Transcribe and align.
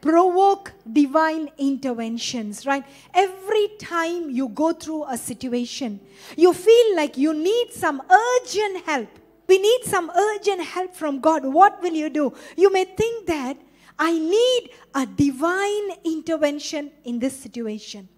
provoke 0.00 0.72
divine 0.90 1.50
interventions, 1.58 2.66
right? 2.66 2.84
Every 3.14 3.68
time 3.78 4.30
you 4.30 4.48
go 4.48 4.72
through 4.72 5.04
a 5.04 5.18
situation, 5.18 6.00
you 6.36 6.52
feel 6.52 6.96
like 6.96 7.16
you 7.16 7.34
need 7.34 7.72
some 7.72 8.02
urgent 8.10 8.84
help. 8.86 9.08
We 9.46 9.58
need 9.58 9.80
some 9.84 10.10
urgent 10.10 10.62
help 10.62 10.94
from 10.94 11.20
God. 11.20 11.44
What 11.44 11.82
will 11.82 11.92
you 11.92 12.08
do? 12.08 12.32
You 12.56 12.72
may 12.72 12.84
think 12.84 13.26
that 13.26 13.56
I 13.98 14.12
need 14.18 14.70
a 14.94 15.06
divine 15.06 15.90
intervention 16.04 16.92
in 17.04 17.18
this 17.18 17.36
situation. 17.36 18.08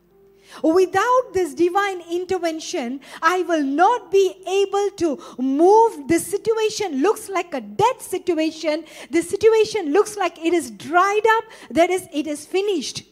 Without 0.62 1.32
this 1.32 1.54
divine 1.54 2.02
intervention, 2.10 3.00
I 3.20 3.42
will 3.42 3.62
not 3.62 4.10
be 4.10 4.34
able 4.46 4.90
to 4.96 5.36
move. 5.38 6.08
The 6.08 6.18
situation 6.18 7.02
looks 7.02 7.28
like 7.28 7.54
a 7.54 7.60
dead 7.60 8.00
situation. 8.00 8.84
The 9.10 9.22
situation 9.22 9.92
looks 9.92 10.16
like 10.16 10.38
it 10.44 10.52
is 10.52 10.70
dried 10.70 11.26
up, 11.36 11.44
that 11.70 11.90
is, 11.90 12.08
it 12.12 12.26
is 12.26 12.46
finished. 12.46 13.04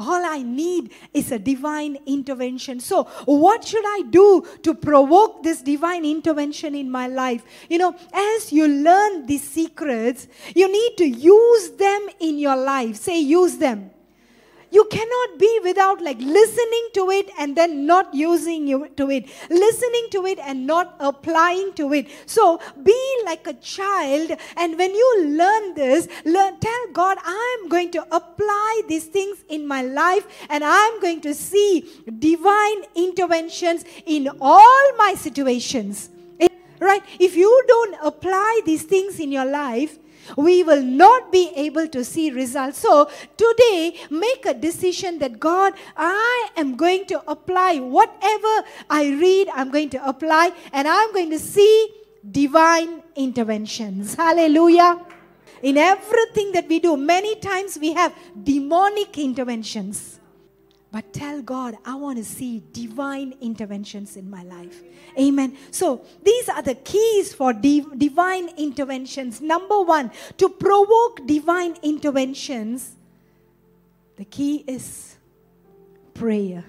All 0.00 0.24
I 0.24 0.42
need 0.42 0.92
is 1.12 1.32
a 1.32 1.40
divine 1.40 1.98
intervention. 2.06 2.78
So, 2.78 3.04
what 3.24 3.66
should 3.66 3.84
I 3.84 4.02
do 4.08 4.46
to 4.62 4.72
provoke 4.72 5.42
this 5.42 5.60
divine 5.60 6.04
intervention 6.04 6.76
in 6.76 6.88
my 6.88 7.08
life? 7.08 7.42
You 7.68 7.78
know, 7.78 7.96
as 8.12 8.52
you 8.52 8.68
learn 8.68 9.26
these 9.26 9.42
secrets, 9.42 10.28
you 10.54 10.70
need 10.70 10.96
to 10.98 11.04
use 11.04 11.70
them 11.70 12.08
in 12.20 12.38
your 12.38 12.54
life. 12.54 12.94
Say, 12.94 13.18
use 13.18 13.56
them 13.56 13.90
you 14.70 14.84
cannot 14.90 15.38
be 15.38 15.60
without 15.62 16.00
like 16.00 16.18
listening 16.18 16.88
to 16.94 17.10
it 17.10 17.30
and 17.38 17.56
then 17.56 17.86
not 17.86 18.12
using 18.14 18.66
you 18.66 18.88
to 18.96 19.10
it. 19.10 19.26
Listening 19.50 20.08
to 20.12 20.26
it 20.26 20.38
and 20.38 20.66
not 20.66 20.94
applying 21.00 21.72
to 21.74 21.92
it. 21.92 22.08
So 22.26 22.60
be 22.82 22.98
like 23.24 23.46
a 23.46 23.54
child 23.54 24.32
and 24.56 24.78
when 24.78 24.94
you 24.94 25.24
learn 25.26 25.74
this 25.74 26.08
learn 26.24 26.58
tell 26.60 26.86
god 26.92 27.18
i'm 27.24 27.68
going 27.68 27.90
to 27.90 28.04
apply 28.14 28.82
these 28.88 29.06
things 29.06 29.38
in 29.48 29.66
my 29.66 29.82
life 29.82 30.26
and 30.48 30.64
i'm 30.64 31.00
going 31.00 31.20
to 31.20 31.34
see 31.34 31.88
divine 32.18 32.82
interventions 32.94 33.84
in 34.06 34.28
all 34.40 34.96
my 34.96 35.14
situations. 35.16 36.10
Right? 36.80 37.02
If 37.18 37.34
you 37.34 37.50
don't 37.66 37.96
apply 38.02 38.60
these 38.64 38.84
things 38.84 39.18
in 39.18 39.32
your 39.32 39.44
life 39.44 39.98
we 40.36 40.62
will 40.62 40.82
not 40.82 41.32
be 41.32 41.50
able 41.54 41.88
to 41.88 42.04
see 42.04 42.30
results. 42.30 42.78
So 42.78 43.10
today, 43.36 43.98
make 44.10 44.46
a 44.46 44.54
decision 44.54 45.18
that 45.20 45.40
God, 45.40 45.74
I 45.96 46.50
am 46.56 46.76
going 46.76 47.06
to 47.06 47.22
apply 47.30 47.78
whatever 47.78 48.66
I 48.90 49.10
read, 49.20 49.48
I'm 49.54 49.70
going 49.70 49.90
to 49.90 50.08
apply, 50.08 50.52
and 50.72 50.86
I'm 50.88 51.12
going 51.12 51.30
to 51.30 51.38
see 51.38 51.94
divine 52.30 53.02
interventions. 53.16 54.14
Hallelujah. 54.14 55.00
In 55.62 55.76
everything 55.76 56.52
that 56.52 56.68
we 56.68 56.78
do, 56.78 56.96
many 56.96 57.34
times 57.36 57.78
we 57.80 57.92
have 57.92 58.14
demonic 58.44 59.18
interventions. 59.18 60.17
But 60.90 61.12
tell 61.12 61.42
God, 61.42 61.76
I 61.84 61.96
want 61.96 62.16
to 62.16 62.24
see 62.24 62.62
divine 62.72 63.34
interventions 63.42 64.16
in 64.16 64.30
my 64.30 64.42
life. 64.42 64.82
Amen. 65.18 65.56
So, 65.70 66.02
these 66.22 66.48
are 66.48 66.62
the 66.62 66.76
keys 66.76 67.34
for 67.34 67.52
div- 67.52 67.98
divine 67.98 68.48
interventions. 68.56 69.40
Number 69.42 69.82
one, 69.82 70.10
to 70.38 70.48
provoke 70.48 71.26
divine 71.26 71.76
interventions, 71.82 72.96
the 74.16 74.24
key 74.24 74.64
is 74.66 75.16
prayer. 76.14 76.64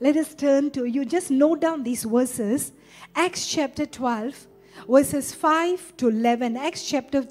Let 0.00 0.16
us 0.16 0.34
turn 0.34 0.72
to, 0.72 0.84
you 0.84 1.04
just 1.04 1.30
note 1.30 1.60
down 1.60 1.84
these 1.84 2.02
verses. 2.02 2.72
Acts 3.14 3.46
chapter 3.46 3.86
12, 3.86 4.48
verses 4.88 5.32
5 5.32 5.96
to 5.98 6.08
11. 6.08 6.56
Acts 6.56 6.84
chapter 6.84 7.24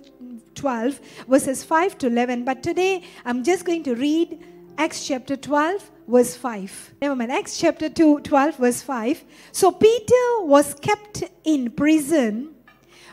12, 0.56 1.02
verses 1.28 1.64
5 1.66 1.98
to 1.98 2.08
11. 2.08 2.46
But 2.46 2.64
today, 2.64 3.04
I'm 3.26 3.44
just 3.44 3.66
going 3.66 3.84
to 3.84 3.96
read 3.96 4.42
Acts 4.78 5.06
chapter 5.08 5.36
12, 5.36 5.92
verse 6.08 6.36
5. 6.36 6.96
Never 7.02 7.16
mind. 7.16 7.32
Acts 7.32 7.58
chapter 7.58 7.90
2, 7.90 8.22
12, 8.22 8.58
verse 8.58 8.82
5. 8.82 9.24
So 9.52 9.72
Peter 9.72 10.42
was 10.42 10.74
kept 10.76 11.24
in 11.44 11.72
prison, 11.72 12.56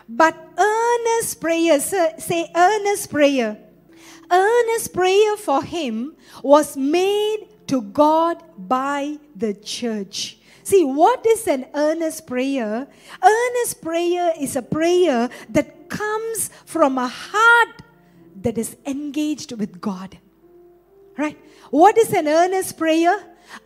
but 0.09 0.37
earnest 0.59 1.41
prayer, 1.41 1.79
say 1.81 2.51
earnest 2.55 3.11
prayer, 3.11 3.59
earnest 4.31 4.93
prayer 4.93 5.37
for 5.37 5.63
him 5.63 6.17
was 6.43 6.77
made 6.77 7.49
to 7.67 7.83
God 7.83 8.43
by 8.57 9.19
the 9.37 9.55
church. 9.55 10.39
See, 10.63 10.85
what 10.85 11.25
is 11.27 11.47
an 11.47 11.67
earnest 11.75 12.27
prayer? 12.27 12.87
Earnest 13.23 13.83
prayer 13.83 14.33
is 14.39 14.57
a 14.57 14.63
prayer 14.63 15.29
that 15.51 15.89
comes 15.89 16.51
from 16.65 16.99
a 16.99 17.09
heart 17.09 17.83
that 18.43 18.57
is 18.57 18.77
engaged 18.87 19.53
with 19.53 19.81
God. 19.81 20.19
Right? 21.17 21.37
What 21.71 21.97
is 21.99 22.13
an 22.13 22.29
earnest 22.29 22.77
prayer? 22.77 23.17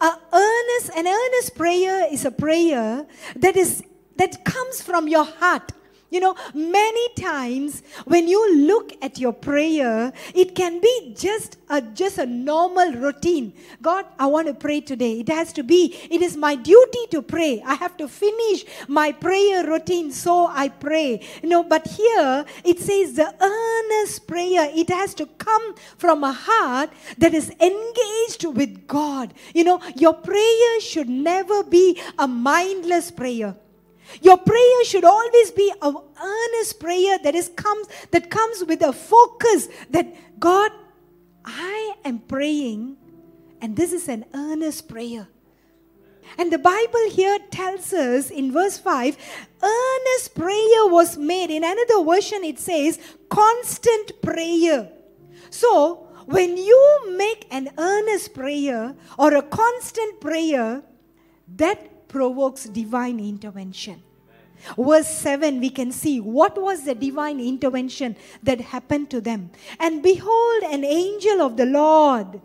A 0.01 0.13
earnest, 0.33 0.91
an 0.97 1.07
earnest 1.07 1.57
prayer 1.57 2.07
is 2.11 2.25
a 2.25 2.31
prayer 2.31 3.07
that 3.37 3.57
is 3.57 3.83
that 4.17 4.45
comes 4.45 4.81
from 4.81 5.09
your 5.09 5.25
heart. 5.25 5.73
You 6.15 6.21
know, 6.21 6.37
many 6.55 7.09
times 7.15 7.83
when 8.05 8.29
you 8.29 8.41
look 8.55 8.93
at 9.03 9.19
your 9.19 9.33
prayer, 9.33 10.13
it 10.33 10.55
can 10.55 10.81
be 10.81 11.13
just 11.19 11.57
a 11.69 11.83
just 11.83 12.19
a 12.19 12.25
normal 12.25 12.93
routine. 12.93 13.53
God, 13.83 14.07
I 14.17 14.27
want 14.27 14.47
to 14.47 14.55
pray 14.55 14.81
today. 14.81 15.19
It 15.19 15.29
has 15.29 15.53
to 15.55 15.65
be, 15.65 15.93
it 16.09 16.23
is 16.23 16.37
my 16.37 16.55
duty 16.55 17.07
to 17.11 17.21
pray. 17.21 17.61
I 17.67 17.75
have 17.75 17.97
to 17.97 18.07
finish 18.07 18.65
my 18.87 19.11
prayer 19.11 19.67
routine, 19.67 20.13
so 20.13 20.47
I 20.47 20.69
pray. 20.69 21.21
You 21.43 21.49
know, 21.49 21.65
but 21.65 21.89
here 21.89 22.45
it 22.65 22.79
says 22.79 23.15
the 23.15 23.35
earnest 23.41 24.29
prayer, 24.29 24.71
it 24.73 24.91
has 24.91 25.15
to 25.15 25.27
come 25.27 25.75
from 25.99 26.23
a 26.23 26.33
heart 26.33 26.91
that 27.19 27.35
is 27.35 27.51
engaged 27.59 28.45
with 28.45 28.87
God. 28.87 29.35
You 29.53 29.65
know, 29.65 29.81
your 29.97 30.15
prayer 30.15 30.81
should 30.81 31.09
never 31.09 31.65
be 31.65 32.01
a 32.21 32.29
mindless 32.29 33.11
prayer. 33.11 33.57
Your 34.21 34.37
prayer 34.37 34.85
should 34.85 35.05
always 35.05 35.51
be 35.51 35.73
an 35.83 35.97
earnest 36.23 36.81
prayer 36.81 37.19
that 37.19 37.35
is 37.35 37.49
comes 37.49 37.87
that 38.11 38.31
comes 38.31 38.65
with 38.65 38.83
a 38.83 38.93
focus 38.93 39.69
that 39.91 40.15
God, 40.39 40.71
I 41.45 41.95
am 42.05 42.19
praying, 42.21 42.97
and 43.61 43.77
this 43.77 43.93
is 43.93 44.09
an 44.09 44.25
earnest 44.35 44.89
prayer. 44.89 45.29
And 46.39 46.53
the 46.53 46.59
Bible 46.59 47.11
here 47.11 47.39
tells 47.51 47.93
us 47.93 48.31
in 48.31 48.53
verse 48.53 48.79
5 48.79 49.17
earnest 49.63 50.35
prayer 50.35 50.87
was 50.87 51.17
made. 51.17 51.51
In 51.51 51.65
another 51.65 52.05
version, 52.05 52.45
it 52.45 52.59
says 52.59 52.99
constant 53.29 54.21
prayer. 54.23 54.91
So, 55.51 56.09
when 56.27 56.57
you 56.57 57.17
make 57.17 57.47
an 57.51 57.71
earnest 57.79 58.35
prayer 58.35 58.95
or 59.19 59.35
a 59.35 59.43
constant 59.43 60.21
prayer, 60.21 60.83
that 61.57 61.91
provokes 62.15 62.67
divine 62.67 63.19
intervention. 63.19 64.01
Verse 64.79 65.09
7, 65.09 65.59
we 65.59 65.69
can 65.69 65.91
see 65.91 66.21
what 66.21 66.57
was 66.57 66.85
the 66.85 66.95
divine 66.95 67.41
intervention 67.41 68.15
that 68.45 68.61
happened 68.61 69.11
to 69.11 69.21
them. 69.21 69.51
And 69.81 70.01
behold, 70.01 70.63
an 70.63 70.85
angel 70.85 71.43
of 71.43 71.57
the 71.57 71.67
Lord. 71.67 72.41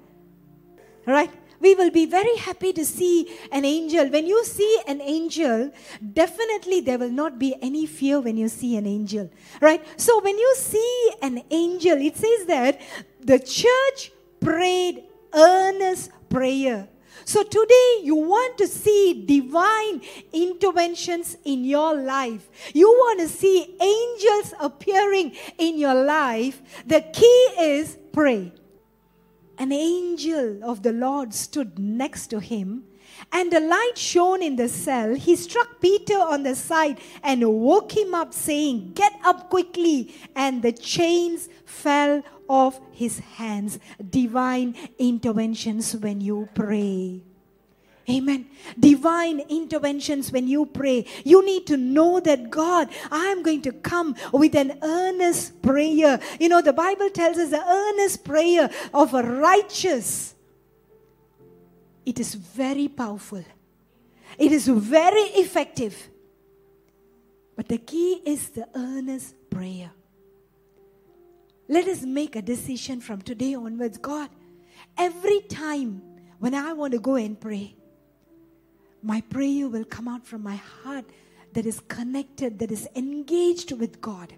Right? 1.06 1.30
We 1.60 1.76
will 1.76 1.92
be 1.92 2.08
very 2.08 2.36
happy 2.38 2.74
to 2.74 2.84
see 2.84 3.30
an 3.52 3.64
angel. 3.64 4.10
When 4.10 4.26
you 4.26 4.44
see 4.44 4.82
an 4.88 5.02
angel, 5.02 5.72
definitely 6.14 6.82
there 6.82 6.98
will 6.98 7.12
not 7.12 7.38
be 7.38 7.56
any 7.62 7.86
fear 7.86 8.20
when 8.20 8.38
you 8.38 8.50
see 8.50 8.76
an 8.76 8.88
angel. 8.88 9.30
Right? 9.62 9.86
So 9.98 10.20
when 10.22 10.38
you 10.38 10.56
see 10.58 11.12
an 11.22 11.44
angel, 11.52 11.98
it 12.02 12.18
says 12.18 12.48
that 12.48 12.82
the 13.22 13.38
church 13.38 14.12
prayed 14.40 15.04
earnest 15.32 16.10
prayer 16.28 16.90
so 17.30 17.44
today 17.44 18.00
you 18.02 18.16
want 18.16 18.58
to 18.58 18.66
see 18.66 19.24
divine 19.24 20.02
interventions 20.34 21.38
in 21.46 21.64
your 21.64 21.94
life. 21.94 22.50
You 22.74 22.90
want 22.90 23.20
to 23.20 23.28
see 23.28 23.78
angels 23.80 24.56
appearing 24.60 25.36
in 25.60 25.78
your 25.78 25.94
life. 25.94 26.60
The 26.88 27.02
key 27.02 27.48
is 27.60 28.00
pray. 28.14 28.52
An 29.60 29.72
angel 29.72 30.64
of 30.64 30.82
the 30.82 30.92
Lord 30.92 31.36
stood 31.36 31.78
next 31.78 32.32
to 32.32 32.40
him 32.40 32.86
and 33.32 33.54
a 33.54 33.60
light 33.60 33.98
shone 33.98 34.42
in 34.42 34.56
the 34.56 34.70
cell. 34.70 35.16
He 35.16 35.36
struck 35.36 35.80
Peter 35.82 36.18
on 36.18 36.44
the 36.44 36.56
side 36.56 37.00
and 37.24 37.48
woke 37.48 37.96
him 37.96 38.14
up, 38.14 38.34
saying, 38.34 38.94
Get 38.94 39.14
up 39.24 39.50
quickly. 39.50 40.14
And 40.36 40.62
the 40.62 40.72
chains 40.72 41.50
fell 41.66 42.24
off 42.48 42.80
his 42.92 43.20
hands. 43.20 43.80
Divine 44.10 44.76
interventions 44.98 45.96
when 45.96 46.22
you 46.22 46.50
pray. 46.54 47.22
Amen. 48.10 48.48
Divine 48.80 49.42
interventions 49.50 50.32
when 50.32 50.48
you 50.48 50.66
pray. 50.66 51.06
You 51.24 51.46
need 51.46 51.68
to 51.68 51.78
know 51.78 52.20
that 52.20 52.50
God, 52.50 52.90
I 53.12 53.26
am 53.26 53.44
going 53.44 53.62
to 53.64 53.72
come 53.72 54.16
with 54.34 54.56
an 54.56 54.80
earnest 54.82 55.62
prayer. 55.62 56.20
You 56.40 56.50
know, 56.50 56.62
the 56.62 56.74
Bible 56.74 57.12
tells 57.12 57.38
us 57.38 57.52
the 57.52 57.64
earnest 57.64 58.24
prayer 58.24 58.72
of 58.96 59.14
a 59.14 59.22
righteous 59.22 60.34
it 62.06 62.20
is 62.20 62.36
very 62.36 62.88
powerful, 62.88 63.44
it 64.38 64.52
is 64.52 64.68
very 64.68 65.28
effective. 65.44 66.10
But 67.56 67.68
the 67.68 67.78
key 67.78 68.22
is 68.26 68.52
the 68.52 68.70
earnest 68.74 69.36
prayer. 69.50 69.92
Let 71.68 71.88
us 71.88 72.04
make 72.04 72.38
a 72.38 72.42
decision 72.42 73.02
from 73.02 73.22
today 73.22 73.54
onwards. 73.54 73.98
God, 73.98 74.30
every 74.98 75.42
time 75.42 76.02
when 76.40 76.56
I 76.56 76.72
want 76.72 76.94
to 76.94 77.00
go 77.00 77.16
and 77.16 77.40
pray, 77.40 77.76
my 79.04 79.22
prayer 79.22 79.68
will 79.68 79.84
come 79.84 80.08
out 80.08 80.26
from 80.26 80.42
my 80.42 80.56
heart 80.56 81.06
that 81.54 81.66
is 81.66 81.82
connected, 81.82 82.60
that 82.60 82.72
is 82.72 82.88
engaged 82.96 83.74
with 83.74 84.00
God. 84.02 84.34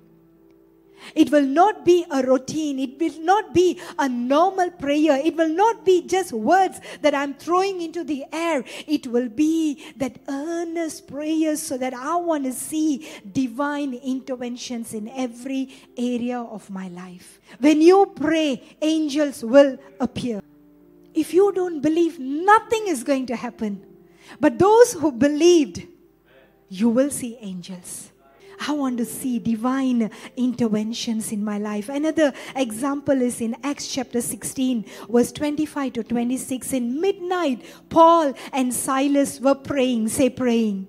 It 1.16 1.32
will 1.32 1.46
not 1.46 1.86
be 1.86 2.06
a 2.10 2.24
routine. 2.24 2.80
It 2.80 3.00
will 3.00 3.24
not 3.24 3.54
be 3.54 3.80
a 3.98 4.08
normal 4.08 4.72
prayer. 4.72 5.20
It 5.24 5.36
will 5.36 5.50
not 5.50 5.86
be 5.86 6.06
just 6.06 6.32
words 6.32 6.80
that 7.02 7.14
I'm 7.14 7.34
throwing 7.34 7.82
into 7.82 8.04
the 8.04 8.26
air. 8.32 8.64
It 8.88 9.08
will 9.08 9.30
be 9.30 9.84
that 9.98 10.20
earnest 10.28 11.08
prayers 11.08 11.62
so 11.62 11.78
that 11.78 11.94
I 11.94 12.16
want 12.16 12.46
to 12.46 12.54
see 12.54 13.08
divine 13.32 13.94
interventions 13.94 14.94
in 14.94 15.10
every 15.10 15.70
area 15.98 16.40
of 16.40 16.70
my 16.70 16.88
life. 16.90 17.40
When 17.60 17.82
you 17.82 18.12
pray, 18.16 18.62
angels 18.82 19.44
will 19.44 19.78
appear. 20.00 20.42
If 21.14 21.34
you 21.34 21.52
don't 21.52 21.82
believe, 21.82 22.20
nothing 22.20 22.88
is 22.88 23.04
going 23.04 23.26
to 23.28 23.36
happen. 23.36 23.86
But 24.40 24.60
those 24.60 24.94
who 24.94 25.12
believed, 25.12 25.88
you 26.70 26.90
will 26.90 27.10
see 27.10 27.38
angels. 27.42 28.11
I 28.68 28.74
want 28.74 29.00
to 29.00 29.06
see 29.06 29.40
divine 29.40 30.12
interventions 30.38 31.32
in 31.32 31.44
my 31.44 31.58
life. 31.58 31.90
Another 31.90 32.32
example 32.56 33.20
is 33.20 33.42
in 33.42 33.56
Acts 33.64 33.88
chapter 33.88 34.22
16, 34.22 34.86
verse 35.10 35.32
25 35.32 35.94
to 35.94 36.04
26. 36.04 36.74
In 36.74 37.02
midnight, 37.02 37.66
Paul 37.90 38.34
and 38.54 38.72
Silas 38.72 39.40
were 39.40 39.56
praying. 39.56 40.10
Say, 40.10 40.30
praying. 40.30 40.88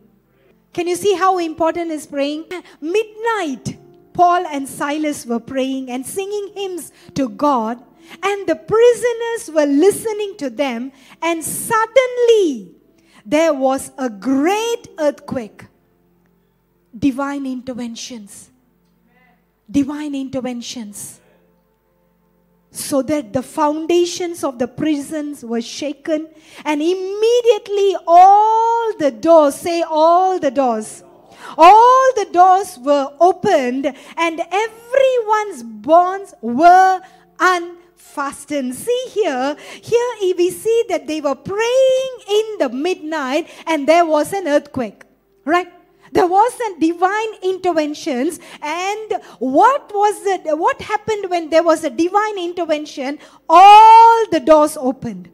Can 0.75 0.87
you 0.87 0.97
see 0.97 1.15
how 1.15 1.39
important 1.39 1.91
is 1.91 2.07
praying? 2.07 2.45
Midnight, 2.81 3.79
Paul 4.13 4.47
and 4.47 4.69
Silas 4.69 5.25
were 5.25 5.41
praying 5.41 5.91
and 5.91 6.05
singing 6.05 6.53
hymns 6.55 6.93
to 7.15 7.29
God, 7.29 7.83
and 8.23 8.47
the 8.47 8.57
prisoners 8.57 9.55
were 9.55 9.67
listening 9.67 10.35
to 10.39 10.51
them, 10.51 10.93
and 11.23 11.43
suddenly 11.43 12.75
there 13.25 13.55
was 13.55 13.93
a 13.97 14.11
great 14.11 14.89
earthquake 14.99 15.65
divine 16.97 17.47
interventions. 17.47 18.51
Divine 19.71 20.15
interventions. 20.15 21.21
So 22.71 23.03
that 23.03 23.33
the 23.33 23.43
foundations 23.43 24.43
of 24.43 24.59
the 24.59 24.67
prisons 24.67 25.45
were 25.45 25.61
shaken, 25.61 26.29
and 26.65 26.81
immediately 26.81 27.97
all 28.07 28.97
the 28.99 29.11
doors, 29.11 29.57
say 29.57 29.83
all 29.83 30.39
the 30.39 30.51
doors, 30.51 31.05
all 31.59 32.13
the 32.17 32.27
doors 32.33 32.79
were 32.79 33.13
opened, 33.21 33.95
and 34.17 34.41
everyone's 34.41 35.63
bonds 35.63 36.33
were 36.41 37.03
unfastened. 37.39 38.75
See 38.75 39.05
here, 39.11 39.57
here 39.83 40.35
we 40.39 40.49
see 40.49 40.85
that 40.89 41.07
they 41.07 41.21
were 41.21 41.35
praying 41.35 42.13
in 42.31 42.57
the 42.59 42.71
midnight, 42.71 43.51
and 43.67 43.87
there 43.87 44.07
was 44.07 44.33
an 44.33 44.49
earthquake, 44.49 45.03
right? 45.45 45.71
There 46.13 46.27
was 46.27 46.53
a 46.71 46.81
divine 46.81 47.35
interventions. 47.43 48.39
And 48.61 49.21
what 49.39 49.91
was 49.93 50.27
it 50.27 50.43
what 50.57 50.81
happened 50.81 51.31
when 51.31 51.51
there 51.51 51.63
was 51.63 51.85
a 51.85 51.91
divine 51.91 52.39
intervention? 52.39 53.19
All 53.49 54.27
the 54.31 54.41
doors 54.41 54.77
opened 54.77 55.31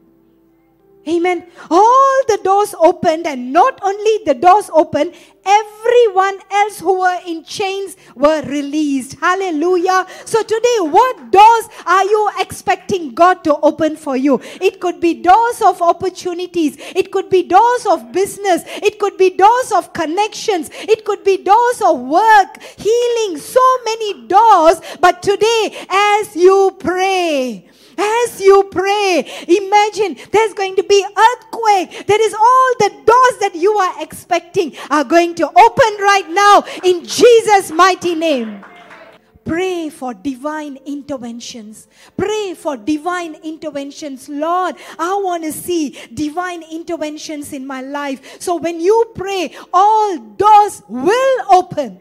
Amen. 1.08 1.46
All 1.70 2.22
the 2.28 2.38
doors 2.44 2.74
opened, 2.78 3.26
and 3.26 3.50
not 3.50 3.78
only 3.82 4.24
the 4.26 4.34
doors 4.34 4.68
opened, 4.74 5.14
everyone 5.46 6.38
else 6.50 6.80
who 6.80 7.00
were 7.00 7.18
in 7.26 7.44
chains 7.44 7.96
were 8.14 8.42
released. 8.42 9.18
Hallelujah. 9.18 10.06
So, 10.26 10.42
today, 10.42 10.78
what 10.80 11.32
doors 11.32 11.68
are 11.86 12.04
you 12.04 12.30
expecting 12.38 13.14
God 13.14 13.42
to 13.44 13.56
open 13.60 13.96
for 13.96 14.18
you? 14.18 14.38
It 14.60 14.80
could 14.80 15.00
be 15.00 15.14
doors 15.14 15.62
of 15.62 15.80
opportunities, 15.80 16.76
it 16.78 17.10
could 17.10 17.30
be 17.30 17.42
doors 17.42 17.86
of 17.86 18.12
business, 18.12 18.64
it 18.66 18.98
could 18.98 19.16
be 19.16 19.30
doors 19.30 19.72
of 19.72 19.94
connections, 19.94 20.68
it 20.72 21.06
could 21.06 21.24
be 21.24 21.38
doors 21.42 21.80
of 21.86 22.00
work, 22.00 22.62
healing, 22.76 23.38
so 23.38 23.64
many 23.84 24.26
doors. 24.26 24.82
But 25.00 25.22
today, 25.22 25.86
as 25.88 26.36
you 26.36 26.76
pray, 26.78 27.68
as 27.98 28.40
you 28.40 28.68
pray, 28.70 29.28
imagine 29.48 30.16
there's 30.30 30.54
going 30.54 30.76
to 30.76 30.82
be 30.84 31.04
earthquake. 31.04 32.06
There 32.06 32.22
is 32.22 32.34
all 32.34 32.70
the 32.78 32.90
doors 33.04 33.40
that 33.40 33.54
you 33.54 33.72
are 33.72 34.02
expecting 34.02 34.76
are 34.90 35.04
going 35.04 35.34
to 35.36 35.46
open 35.46 35.92
right 36.00 36.28
now 36.28 36.64
in 36.84 37.04
Jesus' 37.04 37.70
mighty 37.70 38.14
name. 38.14 38.64
Pray 39.44 39.88
for 39.88 40.12
divine 40.12 40.76
interventions. 40.84 41.88
Pray 42.18 42.52
for 42.54 42.76
divine 42.76 43.34
interventions. 43.36 44.28
Lord, 44.28 44.76
I 44.98 45.14
want 45.14 45.42
to 45.44 45.52
see 45.52 45.98
divine 46.12 46.62
interventions 46.62 47.54
in 47.54 47.66
my 47.66 47.80
life. 47.80 48.42
So 48.42 48.56
when 48.56 48.78
you 48.78 49.10
pray, 49.14 49.56
all 49.72 50.18
doors 50.18 50.82
will 50.86 51.46
open. 51.50 51.98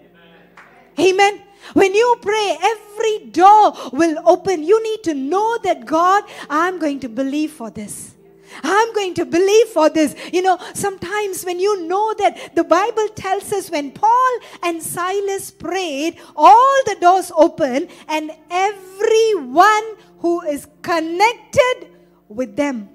Amen. 1.00 1.36
Amen. 1.36 1.47
When 1.74 1.94
you 1.94 2.18
pray, 2.22 2.58
every 2.62 3.30
door 3.32 3.74
will 3.92 4.18
open. 4.26 4.64
You 4.64 4.82
need 4.82 5.04
to 5.04 5.14
know 5.14 5.58
that 5.64 5.86
God, 5.86 6.24
I'm 6.50 6.80
going 6.80 7.00
to 7.02 7.10
believe 7.10 7.52
for 7.52 7.70
this. 7.70 8.16
I'm 8.64 8.94
going 8.94 9.14
to 9.16 9.26
believe 9.26 9.68
for 9.68 9.90
this. 9.90 10.16
You 10.32 10.42
know, 10.42 10.58
sometimes 10.74 11.44
when 11.44 11.60
you 11.60 11.86
know 11.86 12.14
that 12.20 12.56
the 12.56 12.64
Bible 12.64 13.08
tells 13.10 13.52
us 13.52 13.70
when 13.70 13.92
Paul 13.92 14.40
and 14.64 14.82
Silas 14.82 15.52
prayed, 15.52 16.18
all 16.36 16.82
the 16.86 16.96
doors 17.00 17.32
open 17.36 17.88
and 18.08 18.32
everyone 18.50 19.84
who 20.20 20.42
is 20.42 20.68
connected 20.82 21.90
with 22.28 22.56
them 22.56 22.90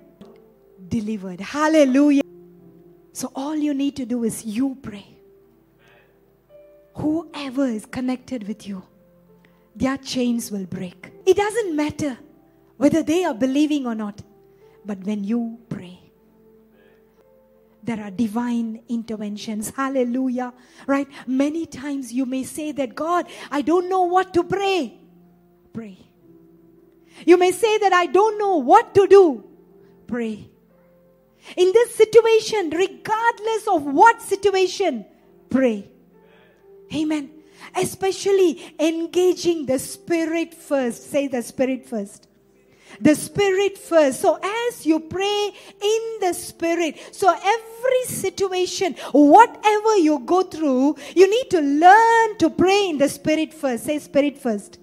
delivered. 0.88 1.40
Hallelujah. 1.40 2.22
So 3.12 3.30
all 3.34 3.56
you 3.56 3.74
need 3.74 3.96
to 3.96 4.06
do 4.06 4.24
is 4.24 4.44
you 4.44 4.76
pray 4.82 5.11
whoever 6.94 7.66
is 7.66 7.86
connected 7.86 8.46
with 8.46 8.66
you, 8.66 8.82
their 9.74 9.96
chains 9.96 10.50
will 10.50 10.66
break. 10.66 11.12
It 11.26 11.36
doesn't 11.36 11.74
matter 11.74 12.18
whether 12.76 13.02
they 13.02 13.24
are 13.24 13.34
believing 13.34 13.86
or 13.86 13.94
not, 13.94 14.22
but 14.84 14.98
when 15.04 15.24
you 15.24 15.58
pray, 15.68 15.98
there 17.82 18.00
are 18.00 18.10
divine 18.10 18.82
interventions. 18.88 19.70
Hallelujah. 19.70 20.52
Right? 20.86 21.08
Many 21.26 21.66
times 21.66 22.12
you 22.12 22.26
may 22.26 22.44
say 22.44 22.72
that, 22.72 22.94
God, 22.94 23.26
I 23.50 23.62
don't 23.62 23.88
know 23.88 24.02
what 24.02 24.32
to 24.34 24.44
pray. 24.44 24.98
Pray. 25.72 25.98
You 27.26 27.36
may 27.36 27.50
say 27.50 27.78
that 27.78 27.92
I 27.92 28.06
don't 28.06 28.38
know 28.38 28.58
what 28.58 28.94
to 28.94 29.06
do. 29.06 29.44
Pray. 30.06 30.48
In 31.56 31.72
this 31.72 31.94
situation, 31.94 32.70
regardless 32.70 33.66
of 33.66 33.82
what 33.82 34.22
situation, 34.22 35.04
pray. 35.50 35.88
Amen. 36.94 37.30
Especially 37.76 38.74
engaging 38.78 39.66
the 39.66 39.78
Spirit 39.78 40.54
first. 40.54 41.10
Say 41.10 41.28
the 41.28 41.42
Spirit 41.42 41.86
first. 41.86 42.28
The 43.00 43.14
Spirit 43.14 43.78
first. 43.78 44.20
So, 44.20 44.38
as 44.68 44.84
you 44.84 45.00
pray 45.00 45.52
in 45.80 46.18
the 46.20 46.32
Spirit, 46.34 46.98
so 47.12 47.28
every 47.30 48.04
situation, 48.04 48.94
whatever 49.12 49.96
you 49.96 50.18
go 50.20 50.42
through, 50.42 50.96
you 51.16 51.30
need 51.30 51.50
to 51.50 51.60
learn 51.60 52.38
to 52.38 52.50
pray 52.50 52.90
in 52.90 52.98
the 52.98 53.08
Spirit 53.08 53.54
first. 53.54 53.84
Say 53.84 53.98
Spirit 53.98 54.38
first. 54.38 54.78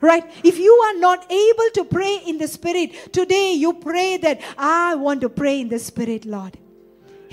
Right? 0.00 0.24
If 0.44 0.58
you 0.58 0.72
are 0.72 0.98
not 0.98 1.30
able 1.32 1.70
to 1.74 1.84
pray 1.84 2.20
in 2.26 2.38
the 2.38 2.46
Spirit, 2.46 3.12
today 3.12 3.54
you 3.54 3.72
pray 3.72 4.18
that 4.18 4.40
I 4.58 4.94
want 4.94 5.22
to 5.22 5.28
pray 5.28 5.60
in 5.60 5.68
the 5.70 5.78
Spirit, 5.78 6.26
Lord. 6.26 6.58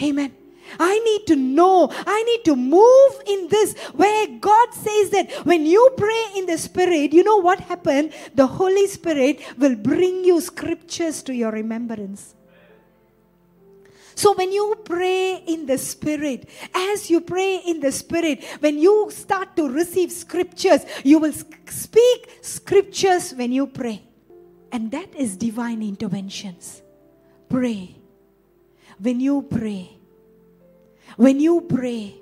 Amen. 0.02 0.34
I 0.80 1.00
need 1.00 1.28
to 1.28 1.36
know. 1.36 1.90
I 1.92 2.24
need 2.24 2.46
to 2.46 2.56
move 2.56 3.22
in 3.26 3.48
this 3.48 3.78
where 3.94 4.28
God 4.40 4.74
says 4.74 5.10
that 5.12 5.32
when 5.44 5.66
you 5.66 5.90
pray 5.98 6.26
in 6.36 6.46
the 6.46 6.58
Spirit, 6.58 7.14
you 7.14 7.24
know 7.24 7.38
what 7.38 7.60
happened? 7.60 8.14
The 8.36 8.48
Holy 8.48 8.88
Spirit 8.88 9.42
will 9.58 9.76
bring 9.76 10.24
you 10.24 10.42
scriptures 10.42 11.24
to 11.24 11.34
your 11.34 11.52
remembrance. 11.52 12.36
So 14.16 14.36
when 14.36 14.52
you 14.52 14.76
pray 14.84 15.38
in 15.48 15.66
the 15.66 15.78
Spirit, 15.78 16.48
as 16.76 17.10
you 17.10 17.22
pray 17.22 17.58
in 17.66 17.80
the 17.80 17.92
Spirit, 17.92 18.44
when 18.60 18.78
you 18.78 19.10
start 19.10 19.56
to 19.56 19.70
receive 19.70 20.12
scriptures, 20.12 20.82
you 21.04 21.18
will 21.18 21.34
speak 21.34 22.38
scriptures 22.42 23.34
when 23.34 23.52
you 23.52 23.68
pray. 23.68 24.04
And 24.72 24.92
that 24.92 25.16
is 25.16 25.38
divine 25.38 25.82
interventions. 25.82 26.82
Pray. 27.50 27.96
When 29.00 29.20
you 29.20 29.42
pray, 29.42 29.98
when 31.18 31.40
you 31.40 31.62
pray, 31.62 32.16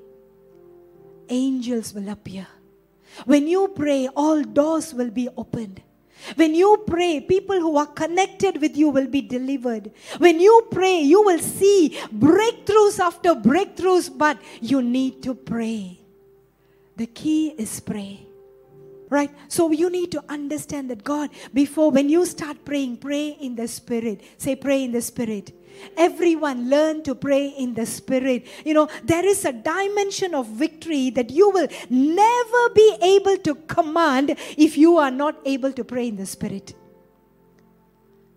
angels 1.30 1.94
will 1.94 2.10
appear. 2.10 2.48
When 3.26 3.48
you 3.48 3.68
pray, 3.70 4.08
all 4.16 4.44
doors 4.44 4.94
will 4.94 5.12
be 5.12 5.30
opened. 5.38 5.82
When 6.36 6.54
you 6.54 6.84
pray, 6.86 7.22
people 7.22 7.60
who 7.60 7.78
are 7.78 7.88
connected 7.88 8.62
with 8.62 8.76
you 8.76 8.90
will 8.90 9.08
be 9.08 9.22
delivered. 9.22 9.92
When 10.18 10.40
you 10.40 10.68
pray, 10.70 11.00
you 11.00 11.24
will 11.24 11.40
see 11.40 11.98
breakthroughs 12.14 13.00
after 13.00 13.36
breakthroughs, 13.36 14.16
but 14.16 14.38
you 14.62 14.82
need 14.82 15.24
to 15.24 15.34
pray. 15.34 16.00
The 16.98 17.08
key 17.08 17.50
is 17.58 17.80
pray. 17.80 18.26
Right? 19.10 19.32
So 19.48 19.72
you 19.72 19.90
need 19.90 20.12
to 20.12 20.24
understand 20.30 20.92
that 20.92 21.04
God, 21.04 21.32
before 21.54 21.90
when 21.90 22.10
you 22.10 22.26
start 22.26 22.64
praying, 22.64 22.98
pray 22.98 23.30
in 23.30 23.56
the 23.56 23.68
Spirit. 23.68 24.22
Say, 24.38 24.56
pray 24.56 24.84
in 24.84 24.92
the 24.92 25.02
Spirit. 25.02 25.52
Everyone 25.98 26.70
learn 26.70 27.04
to 27.04 27.16
pray 27.16 27.48
in 27.48 27.74
the 27.74 27.86
Spirit. 27.86 28.48
You 28.66 28.74
know, 28.74 28.88
there 29.04 29.26
is 29.26 29.46
a 29.46 29.54
dimension 29.54 30.34
of 30.34 30.48
victory 30.48 31.10
that 31.12 31.30
you 31.30 31.50
will 31.50 31.68
never 31.90 32.70
be 32.74 32.98
able 33.02 33.38
to 33.38 33.56
command 33.56 34.36
if 34.58 34.78
you 34.78 34.98
are 34.98 35.12
not 35.12 35.36
able 35.46 35.72
to 35.74 35.84
pray 35.84 36.08
in 36.08 36.16
the 36.16 36.26
Spirit. 36.26 36.76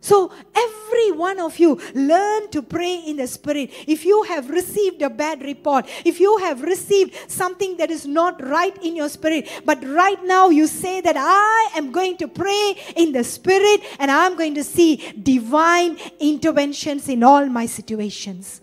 So, 0.03 0.33
every 0.53 1.13
one 1.13 1.39
of 1.39 1.61
you 1.61 1.81
learn 1.95 2.51
to 2.51 2.61
pray 2.61 2.97
in 3.07 3.19
the 3.19 3.29
Spirit. 3.29 3.71
If 3.87 4.05
you 4.05 4.25
have 4.25 4.51
received 4.51 5.01
a 5.01 5.09
bad 5.09 5.43
report, 5.43 5.87
if 6.05 6.19
you 6.19 6.39
have 6.39 6.63
received 6.63 7.15
something 7.31 7.77
that 7.77 7.89
is 7.89 8.05
not 8.05 8.45
right 8.45 8.77
in 8.83 8.97
your 8.97 9.09
spirit, 9.09 9.49
but 9.65 9.79
right 9.87 10.19
now 10.25 10.49
you 10.49 10.67
say 10.67 11.01
that 11.03 11.15
I 11.17 11.71
am 11.79 11.93
going 11.93 12.17
to 12.17 12.27
pray 12.27 12.75
in 12.97 13.13
the 13.13 13.23
Spirit 13.23 13.81
and 14.01 14.11
I'm 14.11 14.37
going 14.37 14.57
to 14.57 14.65
see 14.65 14.97
divine 15.23 15.97
interventions 16.19 17.09
in 17.09 17.23
all 17.23 17.47
my 17.47 17.67
situations. 17.67 18.61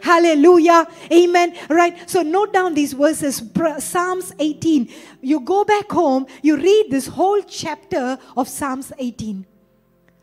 Hallelujah. 0.00 0.86
Amen. 1.12 1.54
Right. 1.68 2.08
So 2.08 2.22
note 2.22 2.54
down 2.54 2.72
these 2.72 2.94
verses. 2.94 3.42
Psalms 3.80 4.32
18. 4.38 4.88
You 5.20 5.40
go 5.40 5.64
back 5.64 5.92
home, 5.92 6.26
you 6.40 6.56
read 6.56 6.86
this 6.88 7.08
whole 7.08 7.42
chapter 7.42 8.18
of 8.38 8.48
Psalms 8.48 8.90
18. 8.98 9.44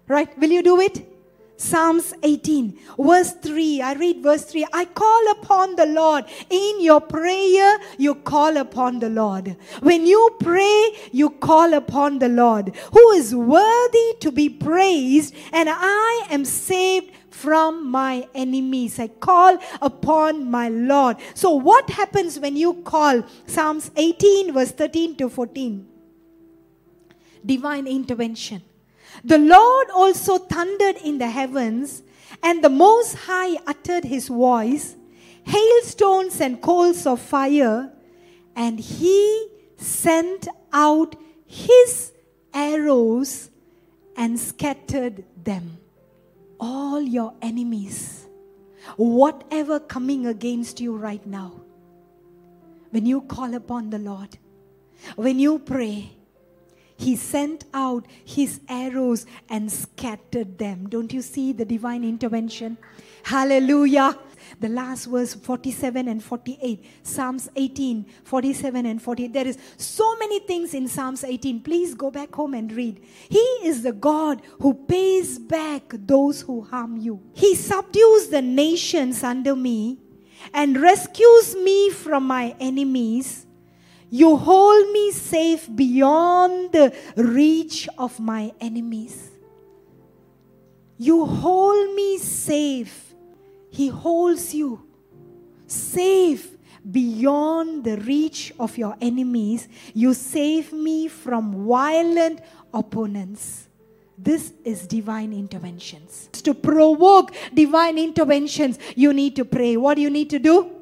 Right? 0.08 0.38
Will 0.38 0.52
you 0.52 0.62
do 0.62 0.80
it? 0.80 1.16
Psalms 1.58 2.14
18, 2.22 2.78
verse 3.00 3.32
3. 3.32 3.82
I 3.82 3.94
read 3.94 4.22
verse 4.22 4.44
3. 4.44 4.68
I 4.74 4.86
call 4.86 5.32
upon 5.32 5.76
the 5.76 5.86
Lord. 5.86 6.26
In 6.50 6.82
your 6.82 7.00
prayer, 7.00 7.78
you 7.98 8.16
call 8.16 8.58
upon 8.58 9.00
the 9.00 9.10
Lord. 9.10 9.56
When 9.82 10.06
you 10.06 10.36
pray, 10.42 10.92
you 11.12 11.30
call 11.30 11.74
upon 11.74 12.20
the 12.20 12.28
Lord, 12.28 12.76
who 12.92 13.12
is 13.12 13.34
worthy 13.34 14.16
to 14.20 14.32
be 14.32 14.50
praised, 14.50 15.34
and 15.54 15.70
I 15.72 16.28
am 16.30 16.44
saved 16.44 17.12
from 17.30 17.90
my 17.90 18.28
enemies. 18.36 19.00
I 19.00 19.08
call 19.08 19.58
upon 19.82 20.50
my 20.52 20.68
Lord. 20.70 21.18
So, 21.36 21.52
what 21.52 21.90
happens 21.90 22.40
when 22.40 22.58
you 22.58 22.74
call? 22.74 23.24
Psalms 23.46 23.92
18, 23.96 24.54
verse 24.54 24.72
13 24.72 25.16
to 25.18 25.30
14. 25.30 25.88
Divine 27.46 27.88
intervention. 27.88 28.62
The 29.24 29.38
Lord 29.38 29.88
also 29.93 30.38
thundered 30.38 30.98
in 30.98 31.17
the 31.17 31.29
heavens, 31.29 32.03
and 32.43 32.63
the 32.63 32.69
Most 32.69 33.15
High 33.15 33.57
uttered 33.65 34.03
his 34.03 34.27
voice, 34.27 34.95
hailstones 35.43 36.41
and 36.41 36.62
coals 36.62 37.05
of 37.05 37.22
fire, 37.22 37.91
and 38.55 38.79
he 38.79 39.48
sent 39.77 40.48
out 40.72 41.15
his 41.45 42.12
arrows 42.53 43.50
and 44.15 44.39
scattered 44.39 45.24
them. 45.43 45.77
All 46.60 47.01
your 47.01 47.34
enemies, 47.41 48.27
whatever 48.95 49.79
coming 49.79 50.25
against 50.27 50.79
you 50.79 50.95
right 50.95 51.25
now, 51.25 51.62
when 52.91 53.05
you 53.05 53.22
call 53.22 53.53
upon 53.53 53.89
the 53.89 54.00
Lord, 54.00 54.38
when 55.15 55.38
you 55.38 55.60
pray, 55.60 56.12
he 56.98 57.16
sent 57.16 57.66
out 57.74 58.06
his 58.24 58.62
arrows 58.70 59.25
and 59.50 59.72
scattered 59.72 60.58
them. 60.58 60.88
Don't 60.90 61.12
you 61.12 61.22
see 61.22 61.52
the 61.52 61.66
divine 61.66 62.04
intervention? 62.04 62.78
Hallelujah. 63.24 64.18
The 64.60 64.70
last 64.70 65.06
verse 65.06 65.34
47 65.34 66.08
and 66.08 66.24
48. 66.24 66.86
Psalms 67.04 67.50
18, 67.56 68.06
47 68.24 68.86
and 68.86 69.02
48. 69.02 69.34
There 69.34 69.48
is 69.48 69.58
so 69.78 70.16
many 70.18 70.40
things 70.42 70.74
in 70.74 70.88
Psalms 70.88 71.24
18. 71.24 71.62
Please 71.62 71.96
go 71.96 72.12
back 72.12 72.34
home 72.34 72.54
and 72.54 72.72
read. 72.72 73.04
He 73.28 73.40
is 73.64 73.82
the 73.82 73.92
God 73.92 74.42
who 74.62 74.74
pays 74.74 75.40
back 75.40 75.84
those 75.90 76.42
who 76.42 76.62
harm 76.62 76.98
you. 76.98 77.22
He 77.34 77.56
subdues 77.56 78.30
the 78.30 78.42
nations 78.42 79.24
under 79.24 79.56
me 79.56 79.98
and 80.54 80.80
rescues 80.80 81.56
me 81.56 81.90
from 81.90 82.28
my 82.28 82.56
enemies 82.60 83.45
you 84.15 84.38
hold 84.38 84.93
me 84.93 85.12
safe 85.12 85.67
beyond 85.75 86.72
the 86.72 86.95
reach 87.17 87.89
of 87.98 88.17
my 88.17 88.53
enemies. 88.62 89.29
You 90.98 91.25
hold 91.25 91.93
me 91.93 92.17
safe. 92.17 93.13
He 93.69 93.89
holds 93.89 94.55
you 94.55 94.88
safe 95.67 96.55
beyond 96.89 97.84
the 97.84 97.98
reach 97.98 98.53
of 98.57 98.77
your 98.77 98.95
enemies. 99.01 99.67
You 99.93 100.13
save 100.13 100.72
me 100.72 101.10
from 101.10 101.67
violent 101.67 102.39
opponents. 102.74 103.67
This 104.17 104.53
is 104.63 104.88
divine 104.88 105.34
interventions. 105.34 106.29
To 106.43 106.53
provoke 106.53 107.36
divine 107.53 107.98
interventions, 107.98 108.79
you 108.95 109.12
need 109.12 109.36
to 109.36 109.43
pray. 109.43 109.75
What 109.75 109.95
do 109.95 110.01
you 110.01 110.10
need 110.10 110.29
to 110.29 110.39
do? 110.39 110.75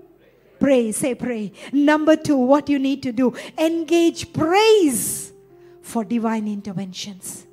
Pray, 0.63 0.93
say 0.93 1.13
pray. 1.13 1.51
Number 1.73 2.15
two, 2.15 2.37
what 2.37 2.69
you 2.69 2.79
need 2.79 3.03
to 3.03 3.11
do 3.11 3.35
engage 3.57 4.31
praise 4.31 5.33
for 5.81 6.05
divine 6.05 6.47
interventions. 6.47 7.45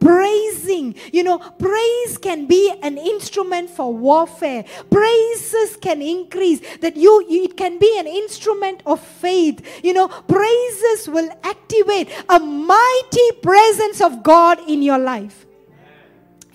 Praising, 0.00 0.96
you 1.12 1.22
know, 1.22 1.38
praise 1.38 2.18
can 2.18 2.46
be 2.48 2.74
an 2.82 2.98
instrument 2.98 3.70
for 3.70 3.94
warfare. 3.94 4.64
Praises 4.90 5.76
can 5.76 6.02
increase 6.02 6.58
that 6.78 6.96
you, 6.96 7.24
it 7.28 7.56
can 7.56 7.78
be 7.78 7.96
an 8.00 8.08
instrument 8.08 8.82
of 8.86 8.98
faith. 8.98 9.84
You 9.84 9.92
know, 9.92 10.08
praises 10.08 11.06
will 11.08 11.30
activate 11.44 12.08
a 12.28 12.40
mighty 12.40 13.32
presence 13.40 14.00
of 14.00 14.24
God 14.24 14.58
in 14.68 14.82
your 14.82 14.98
life. 14.98 15.46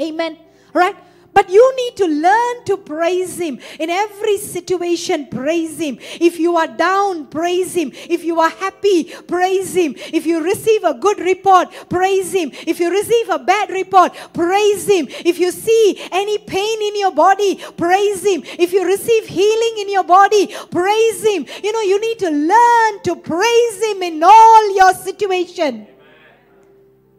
Amen. 0.02 0.38
Right? 0.74 0.98
But 1.38 1.52
you 1.52 1.76
need 1.76 1.96
to 1.98 2.08
learn 2.08 2.66
to 2.66 2.78
praise 2.78 3.38
Him. 3.40 3.60
In 3.80 3.92
every 3.92 4.40
situation, 4.40 5.28
praise 5.28 5.78
Him. 5.80 6.00
If 6.20 6.40
you 6.40 6.58
are 6.58 6.66
down, 6.66 7.28
praise 7.28 7.76
Him. 7.76 7.92
If 7.94 8.24
you 8.24 8.40
are 8.40 8.50
happy, 8.50 9.04
praise 9.04 9.76
Him. 9.76 9.94
If 10.12 10.26
you 10.26 10.44
receive 10.44 10.84
a 10.84 10.96
good 10.96 11.20
report, 11.20 11.70
praise 11.90 12.34
Him. 12.34 12.50
If 12.66 12.80
you 12.80 12.90
receive 12.90 13.30
a 13.30 13.38
bad 13.38 13.70
report, 13.70 14.18
praise 14.34 14.88
Him. 14.90 15.10
If 15.10 15.38
you 15.38 15.52
see 15.52 16.04
any 16.12 16.40
pain 16.40 16.82
in 16.82 17.00
your 17.00 17.12
body, 17.12 17.62
praise 17.78 18.26
Him. 18.26 18.42
If 18.58 18.74
you 18.74 18.84
receive 18.88 19.28
healing 19.28 19.76
in 19.78 19.92
your 19.92 20.06
body, 20.06 20.48
praise 20.72 21.24
Him. 21.24 21.46
You 21.64 21.72
know, 21.72 21.82
you 21.82 22.02
need 22.02 22.18
to 22.18 22.32
learn 22.32 23.04
to 23.04 23.16
praise 23.16 23.84
Him 23.84 24.02
in 24.02 24.24
all 24.24 24.76
your 24.76 24.96
situation. 24.96 25.86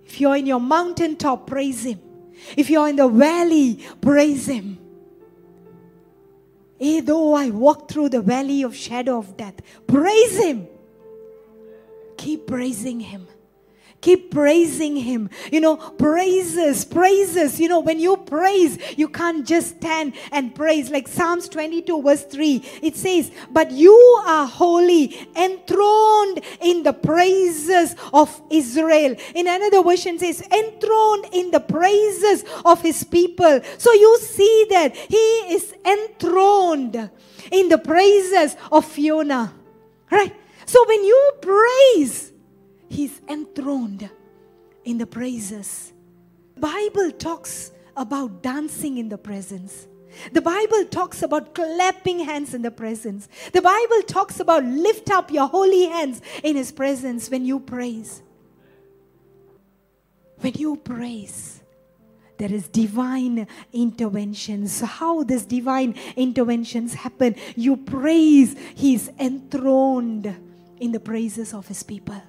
If 0.07 0.21
you're 0.21 0.35
in 0.35 0.47
your 0.47 0.59
mountaintop, 0.59 1.47
praise 1.47 1.85
Him. 1.85 2.08
If 2.57 2.71
you're 2.71 2.89
in 2.89 2.97
the 2.97 3.09
valley, 3.09 3.85
praise 4.01 4.47
Him. 4.47 4.79
Eh, 6.81 7.01
though 7.01 7.35
I 7.35 7.51
walk 7.51 7.91
through 7.91 8.11
the 8.11 8.21
valley 8.21 8.63
of 8.63 8.75
shadow 8.75 9.19
of 9.19 9.37
death, 9.37 9.55
praise 9.87 10.39
Him. 10.39 10.69
Keep 12.17 12.47
praising 12.47 13.01
Him. 13.01 13.27
Keep 14.01 14.31
praising 14.31 14.97
Him. 14.97 15.29
You 15.51 15.61
know, 15.61 15.77
praises, 15.77 16.85
praises. 16.85 17.59
You 17.59 17.69
know, 17.69 17.81
when 17.81 17.99
you 17.99 18.17
praise, 18.17 18.79
you 18.97 19.09
can't 19.09 19.45
just 19.45 19.77
stand 19.77 20.15
and 20.31 20.55
praise. 20.55 20.89
Like 20.91 21.09
Psalms 21.09 21.49
22, 21.49 22.03
verse 22.03 22.25
3, 22.25 22.63
it 22.83 22.97
says, 22.97 23.33
But 23.51 23.73
you 23.73 23.93
are 24.25 24.47
holy, 24.47 25.29
enthroned 25.35 26.41
in 26.61 26.85
the 26.85 26.93
praises 26.93 27.97
of 28.13 28.41
Israel. 28.51 29.17
In 29.35 29.49
another 29.49 29.83
version, 29.83 30.19
says, 30.19 30.43
enthroned 30.43 31.27
in 31.33 31.51
the 31.51 31.61
praises 31.61 32.45
of 32.65 32.81
His 32.81 33.03
people. 33.03 33.61
So 33.79 33.93
you 33.93 34.19
see 34.21 34.67
that 34.71 34.95
He 34.95 35.17
is 35.55 35.75
enthroned 35.85 37.11
in 37.51 37.69
the 37.69 37.79
praises 37.79 38.57
of 38.71 38.85
Fiona. 38.85 39.53
Right? 40.11 40.35
So 40.67 40.85
when 40.87 41.03
you 41.05 41.33
praise, 41.43 42.33
He's 42.89 43.21
enthroned 43.29 44.09
in 44.85 44.99
the 44.99 45.07
praises. 45.07 45.93
Bible 46.57 47.13
talks 47.13 47.73
about 47.97 48.43
dancing 48.43 48.99
in 48.99 49.09
the 49.09 49.19
presence. 49.19 49.87
The 50.33 50.41
Bible 50.41 50.85
talks 50.87 51.23
about 51.23 51.55
clapping 51.55 52.21
hands 52.21 52.55
in 52.55 52.63
the 52.63 52.71
presence. 52.71 53.29
The 53.53 53.63
Bible 53.63 54.03
talks 54.07 54.41
about 54.41 54.65
lift 54.65 55.11
up 55.11 55.31
your 55.31 55.47
holy 55.47 55.87
hands 55.87 56.23
in 56.43 56.57
his 56.57 56.73
presence 56.73 57.31
when 57.31 57.45
you 57.45 57.61
praise. 57.61 58.23
When 60.41 60.55
you 60.55 60.77
praise, 60.77 61.63
there 62.39 62.53
is 62.53 62.69
divine 62.69 63.49
interventions. 63.73 64.81
How 64.81 65.25
this 65.25 65.45
divine 65.45 65.97
interventions 66.17 66.95
happen? 66.95 67.35
You 67.57 67.77
praise, 67.77 68.57
he's 68.75 69.11
enthroned 69.19 70.35
in 70.81 70.93
the 70.93 71.01
praises 71.01 71.53
of 71.53 71.67
his 71.67 71.83
people. 71.83 72.23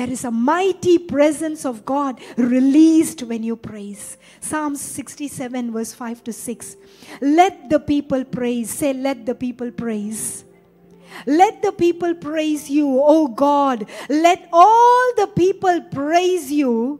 There 0.00 0.08
is 0.08 0.24
a 0.24 0.30
mighty 0.30 0.96
presence 0.96 1.66
of 1.66 1.84
God 1.84 2.22
released 2.38 3.22
when 3.22 3.42
you 3.42 3.54
praise. 3.54 4.16
Psalms 4.40 4.80
67, 4.80 5.72
verse 5.72 5.92
5 5.92 6.24
to 6.24 6.32
6. 6.32 6.76
Let 7.20 7.68
the 7.68 7.80
people 7.80 8.24
praise. 8.24 8.70
Say, 8.70 8.94
let 8.94 9.26
the 9.26 9.34
people 9.34 9.70
praise. 9.70 10.46
Let 11.26 11.60
the 11.60 11.72
people 11.72 12.14
praise 12.14 12.70
you, 12.70 12.88
O 12.98 13.28
God. 13.28 13.90
Let 14.08 14.48
all 14.54 15.12
the 15.18 15.26
people 15.36 15.82
praise 15.92 16.50
you. 16.50 16.98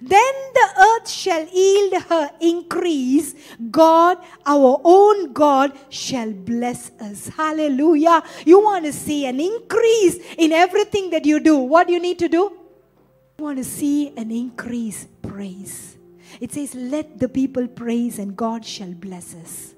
Then 0.00 0.34
the 0.54 0.68
earth 0.78 1.08
shall 1.08 1.46
yield 1.46 2.02
her 2.04 2.30
increase. 2.40 3.34
God, 3.70 4.18
our 4.46 4.80
own 4.84 5.32
God, 5.32 5.72
shall 5.88 6.32
bless 6.32 6.90
us. 7.00 7.28
Hallelujah. 7.28 8.22
You 8.44 8.60
want 8.62 8.84
to 8.84 8.92
see 8.92 9.26
an 9.26 9.40
increase 9.40 10.18
in 10.38 10.52
everything 10.52 11.10
that 11.10 11.26
you 11.26 11.40
do. 11.40 11.56
What 11.56 11.86
do 11.86 11.92
you 11.92 12.00
need 12.00 12.18
to 12.20 12.28
do? 12.28 12.52
You 13.38 13.44
want 13.44 13.58
to 13.58 13.64
see 13.64 14.08
an 14.16 14.30
increase. 14.30 15.06
Praise. 15.22 15.96
It 16.40 16.52
says, 16.52 16.74
Let 16.74 17.18
the 17.18 17.28
people 17.28 17.66
praise, 17.68 18.18
and 18.18 18.36
God 18.36 18.64
shall 18.64 18.92
bless 18.92 19.34
us. 19.34 19.74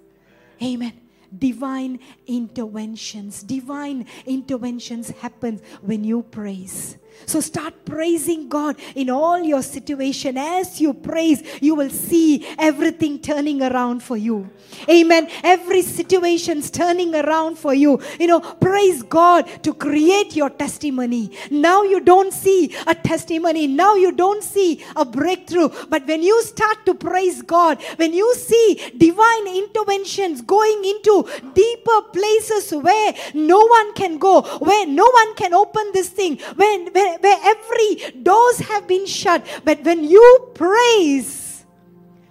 Amen 0.62 0.92
divine 1.38 1.98
interventions 2.26 3.42
divine 3.42 4.06
interventions 4.26 5.08
happen 5.10 5.58
when 5.80 6.04
you 6.04 6.22
praise 6.22 6.98
so 7.26 7.40
start 7.40 7.74
praising 7.84 8.48
God 8.48 8.76
in 8.94 9.10
all 9.10 9.40
your 9.40 9.62
situation. 9.62 10.36
As 10.36 10.80
you 10.80 10.94
praise, 10.94 11.42
you 11.60 11.74
will 11.74 11.90
see 11.90 12.46
everything 12.58 13.18
turning 13.18 13.62
around 13.62 14.02
for 14.02 14.16
you. 14.16 14.50
Amen. 14.88 15.28
Every 15.42 15.82
situation's 15.82 16.70
turning 16.70 17.14
around 17.14 17.58
for 17.58 17.74
you. 17.74 18.00
You 18.18 18.26
know, 18.26 18.40
praise 18.40 19.02
God 19.02 19.46
to 19.62 19.74
create 19.74 20.34
your 20.34 20.50
testimony. 20.50 21.30
Now 21.50 21.82
you 21.82 22.00
don't 22.00 22.32
see 22.32 22.74
a 22.86 22.94
testimony. 22.94 23.66
Now 23.66 23.94
you 23.94 24.12
don't 24.12 24.42
see 24.42 24.84
a 24.96 25.04
breakthrough. 25.04 25.68
But 25.88 26.06
when 26.06 26.22
you 26.22 26.42
start 26.42 26.84
to 26.86 26.94
praise 26.94 27.42
God, 27.42 27.82
when 27.96 28.12
you 28.12 28.34
see 28.34 28.92
divine 28.96 29.46
interventions 29.46 30.42
going 30.42 30.84
into 30.84 31.28
deeper 31.54 32.02
places 32.12 32.72
where 32.72 33.14
no 33.34 33.58
one 33.58 33.94
can 33.94 34.18
go, 34.18 34.42
where 34.58 34.86
no 34.86 35.08
one 35.08 35.34
can 35.34 35.54
open 35.54 35.90
this 35.92 36.08
thing, 36.08 36.38
when, 36.56 36.92
when 36.92 37.01
where, 37.02 37.18
where 37.18 37.38
every 37.44 38.22
doors 38.22 38.58
have 38.60 38.86
been 38.86 39.06
shut. 39.06 39.44
But 39.64 39.82
when 39.84 40.04
you 40.04 40.50
praise, 40.54 41.64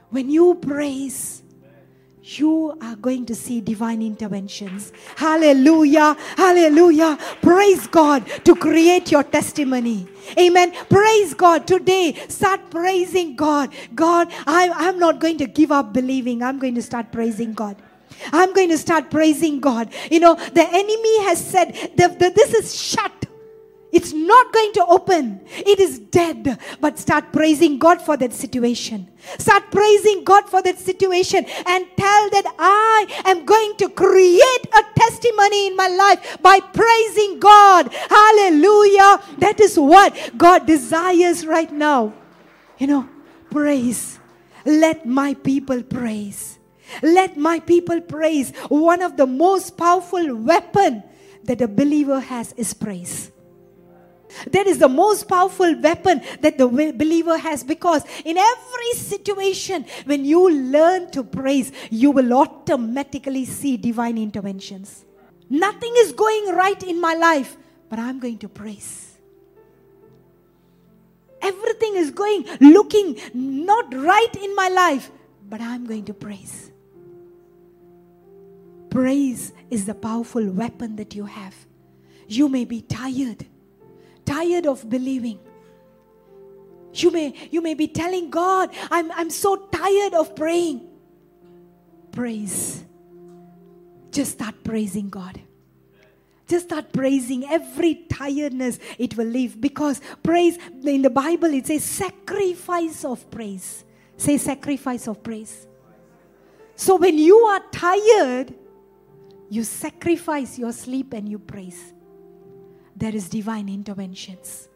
when 0.10 0.30
you 0.30 0.56
praise, 0.56 1.44
you 2.24 2.78
are 2.82 2.96
going 2.96 3.26
to 3.26 3.36
see 3.36 3.60
divine 3.60 4.02
interventions. 4.02 4.94
Hallelujah. 5.18 6.16
Hallelujah. 6.38 7.18
Praise 7.42 7.88
God 7.88 8.26
to 8.46 8.56
create 8.56 9.12
your 9.12 9.24
testimony. 9.24 10.08
Amen. 10.40 10.72
Praise 10.90 11.34
God. 11.34 11.68
Today, 11.68 12.14
start 12.30 12.70
praising 12.70 13.36
God. 13.36 13.74
God, 13.96 14.32
I, 14.48 14.70
I'm 14.70 15.00
not 15.00 15.20
going 15.20 15.40
to 15.40 15.48
give 15.48 15.72
up 15.72 15.94
believing. 15.94 16.42
I'm 16.44 16.60
going 16.60 16.76
to 16.76 16.82
start 16.82 17.12
praising 17.12 17.54
God. 17.54 17.76
I'm 18.32 18.54
going 18.54 18.70
to 18.70 18.78
start 18.78 19.10
praising 19.10 19.60
God. 19.60 19.92
You 20.12 20.20
know, 20.20 20.36
the 20.36 20.68
enemy 20.70 21.24
has 21.24 21.44
said 21.44 21.74
that 21.96 22.20
this 22.20 22.54
is 22.54 22.80
shut. 22.80 23.21
It's 23.92 24.14
not 24.14 24.54
going 24.54 24.72
to 24.74 24.86
open. 24.86 25.42
It 25.50 25.80
is 25.80 26.00
dead. 26.00 26.58
But 26.80 26.98
start 26.98 27.34
praising 27.34 27.78
God 27.78 28.02
for 28.02 28.16
that 28.18 28.32
situation. 28.32 29.08
Start 29.38 29.70
praising 29.70 30.24
God 30.24 30.50
for 30.50 30.62
that 30.62 30.80
situation 30.80 31.46
and 31.68 31.86
tell 31.98 32.30
that 32.30 32.56
I 32.58 33.24
am 33.26 33.46
going 33.46 33.76
to 33.78 33.90
create 33.90 34.66
a 34.74 35.00
testimony 35.00 35.68
in 35.68 35.76
my 35.76 35.88
life 35.90 36.38
by 36.42 36.60
praising 36.60 37.40
God. 37.40 37.92
Hallelujah. 38.10 39.22
That 39.40 39.60
is 39.60 39.78
what 39.78 40.16
God 40.38 40.66
desires 40.66 41.46
right 41.46 41.72
now. 41.72 42.14
You 42.78 42.88
know, 42.88 43.10
praise. 43.50 44.20
Let 44.66 45.06
my 45.06 45.34
people 45.34 45.84
praise. 45.84 46.60
Let 47.02 47.38
my 47.38 47.60
people 47.60 48.00
praise. 48.02 48.56
One 48.70 49.02
of 49.02 49.18
the 49.18 49.28
most 49.28 49.78
powerful 49.78 50.36
weapon 50.36 51.04
that 51.44 51.62
a 51.62 51.68
believer 51.68 52.20
has 52.20 52.54
is 52.54 52.74
praise. 52.74 53.32
That 54.52 54.68
is 54.68 54.80
the 54.80 54.90
most 54.90 55.28
powerful 55.28 55.80
weapon 55.80 56.22
that 56.42 56.58
the 56.58 56.68
believer 56.68 57.38
has 57.38 57.64
because 57.64 58.04
in 58.26 58.38
every 58.38 58.92
situation, 58.94 59.86
when 60.06 60.26
you 60.26 60.50
learn 60.50 61.12
to 61.12 61.24
praise, 61.24 61.72
you 61.90 62.12
will 62.12 62.34
automatically 62.34 63.46
see 63.46 63.78
divine 63.78 64.18
interventions. 64.18 65.06
Nothing 65.50 65.94
is 65.98 66.14
going 66.14 66.56
right 66.56 66.82
in 66.84 67.00
my 67.00 67.14
life, 67.14 67.58
but 67.90 68.00
I'm 68.00 68.20
going 68.20 68.38
to 68.40 68.50
praise. 68.50 69.18
Everything 71.42 71.96
is 71.96 72.12
going, 72.12 72.46
looking 72.60 73.20
not 73.34 73.94
right 73.94 74.36
in 74.36 74.56
my 74.56 74.70
life, 74.70 75.12
but 75.50 75.60
I'm 75.60 75.86
going 75.86 76.06
to 76.06 76.14
praise. 76.14 76.72
Praise 78.90 79.54
is 79.70 79.86
the 79.86 79.96
powerful 79.96 80.46
weapon 80.52 80.96
that 80.98 81.16
you 81.16 81.26
have. 81.26 81.56
You 82.28 82.48
may 82.48 82.66
be 82.66 82.82
tired 82.82 83.46
tired 84.32 84.66
of 84.66 84.90
believing. 84.90 85.40
You 86.94 87.12
may, 87.12 87.34
you 87.52 87.62
may 87.62 87.74
be 87.74 87.88
telling 87.88 88.30
God, 88.30 88.70
I'm, 88.90 89.12
I'm 89.12 89.30
so 89.30 89.56
tired 89.56 90.14
of 90.14 90.36
praying. 90.36 90.88
Praise. 92.12 92.84
Just 94.12 94.34
start 94.34 94.56
praising 94.64 95.10
God. 95.10 95.40
Just 96.48 96.66
start 96.66 96.92
praising 96.92 97.46
every 97.46 97.96
tiredness 98.10 98.78
it 98.98 99.16
will 99.16 99.28
leave 99.28 99.60
because 99.60 100.02
praise 100.22 100.58
in 100.84 101.02
the 101.02 101.10
Bible 101.10 101.54
it 101.54 101.68
says 101.68 101.84
sacrifice 101.84 103.06
of 103.06 103.30
praise. 103.32 103.86
Say 104.18 104.38
sacrifice 104.38 105.08
of 105.08 105.24
praise. 105.24 105.66
So 106.76 106.98
when 106.98 107.18
you 107.18 107.38
are 107.38 107.62
tired, 107.72 108.54
you 109.50 109.64
sacrifice 109.64 110.60
your 110.60 110.74
sleep 110.74 111.14
and 111.14 111.30
you 111.30 111.40
praise 111.40 111.94
there 113.02 113.16
is 113.16 113.28
divine 113.30 113.68
interventions. 113.68 114.70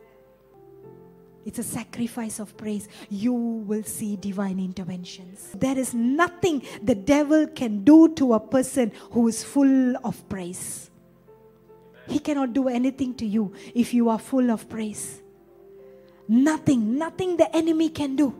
It's 1.46 1.60
a 1.60 1.64
sacrifice 1.64 2.40
of 2.40 2.58
praise. 2.58 2.90
You 3.08 3.34
will 3.34 3.84
see 3.84 4.16
divine 4.16 4.60
interventions. 4.60 5.52
There 5.56 5.78
is 5.78 5.94
nothing 5.94 6.64
the 6.82 6.96
devil 6.96 7.46
can 7.46 7.84
do 7.84 8.16
to 8.16 8.34
a 8.34 8.40
person 8.40 8.92
who 9.12 9.28
is 9.28 9.44
full 9.44 9.96
of 10.04 10.28
praise. 10.28 10.90
He 12.08 12.18
cannot 12.18 12.54
do 12.54 12.68
anything 12.68 13.14
to 13.16 13.28
you 13.28 13.54
if 13.76 13.94
you 13.94 14.10
are 14.10 14.18
full 14.18 14.50
of 14.50 14.68
praise. 14.68 15.22
Nothing, 16.28 16.98
nothing 16.98 17.38
the 17.38 17.56
enemy 17.56 17.90
can 17.90 18.16
do. 18.16 18.34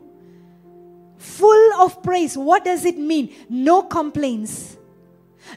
Full 1.16 1.80
of 1.80 2.02
praise. 2.02 2.36
What 2.36 2.64
does 2.64 2.84
it 2.84 2.98
mean? 2.98 3.32
No 3.48 3.84
complaints, 3.84 4.78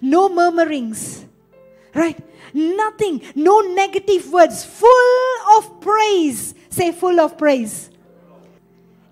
no 0.03 0.29
murmurings, 0.29 1.25
right? 1.95 2.28
Nothing, 2.53 3.21
no 3.35 3.61
negative 3.61 4.31
words, 4.31 4.65
full 4.65 5.57
of 5.57 5.81
praise. 5.81 6.55
Say, 6.69 6.91
full 6.91 7.19
of 7.19 7.37
praise. 7.37 7.89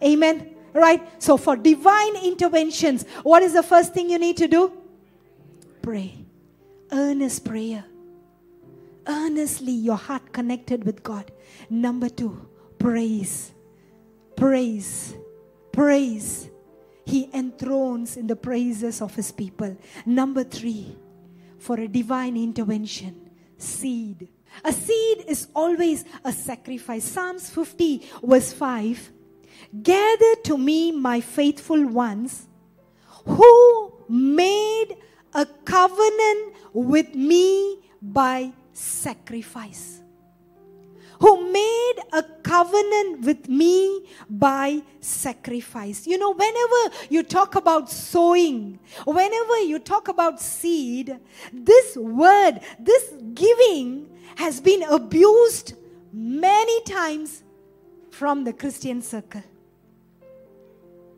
Amen. 0.04 0.56
Right? 0.74 1.22
So, 1.22 1.38
for 1.38 1.56
divine 1.56 2.16
interventions, 2.18 3.06
what 3.24 3.42
is 3.42 3.54
the 3.54 3.64
first 3.64 3.94
thing 3.94 4.10
you 4.10 4.20
need 4.20 4.38
to 4.38 4.48
do? 4.48 4.72
Pray. 5.82 6.26
Earnest 6.92 7.46
prayer. 7.46 7.86
Earnestly, 9.08 9.72
your 9.72 9.96
heart 9.96 10.34
connected 10.34 10.84
with 10.84 11.02
God. 11.02 11.32
Number 11.70 12.10
two, 12.10 12.48
praise. 12.78 13.52
Praise. 14.36 15.16
Praise. 15.72 16.50
He 17.06 17.30
enthrones 17.34 18.18
in 18.18 18.28
the 18.28 18.36
praises 18.36 19.02
of 19.02 19.16
his 19.16 19.32
people. 19.32 19.78
Number 20.06 20.44
three, 20.44 20.96
for 21.58 21.80
a 21.80 21.88
divine 21.88 22.36
intervention 22.36 23.27
seed. 23.58 24.28
A 24.64 24.72
seed 24.72 25.26
is 25.28 25.48
always 25.54 26.06
a 26.24 26.32
sacrifice. 26.32 27.04
Psalms 27.04 27.50
50, 27.50 28.10
verse 28.24 28.54
5 28.54 29.12
Gather 29.84 30.36
to 30.44 30.58
me 30.58 30.92
my 30.92 31.20
faithful 31.20 31.86
ones 31.88 32.48
who 33.26 33.94
made 34.08 34.96
a 35.34 35.46
covenant 35.66 36.54
with 36.74 37.14
me 37.14 37.80
by 38.02 38.52
sacrifice 38.74 40.02
who 41.20 41.52
made 41.52 41.96
a 42.14 42.24
covenant 42.44 43.26
with 43.26 43.50
me 43.50 44.06
by 44.30 44.82
sacrifice. 45.00 46.06
You 46.06 46.18
know, 46.18 46.34
whenever 46.34 46.96
you 47.10 47.24
talk 47.24 47.56
about 47.56 47.90
sowing, 47.90 48.80
whenever 49.06 49.60
you 49.60 49.80
talk 49.80 50.08
about 50.08 50.40
seed, 50.40 51.18
this 51.52 51.98
word, 51.98 52.60
this 52.80 53.14
giving 53.34 54.10
has 54.36 54.62
been 54.62 54.84
abused 54.84 55.74
many 56.14 56.82
times 56.84 57.44
from 58.12 58.44
the 58.44 58.54
Christian 58.54 59.02
circle. 59.02 59.44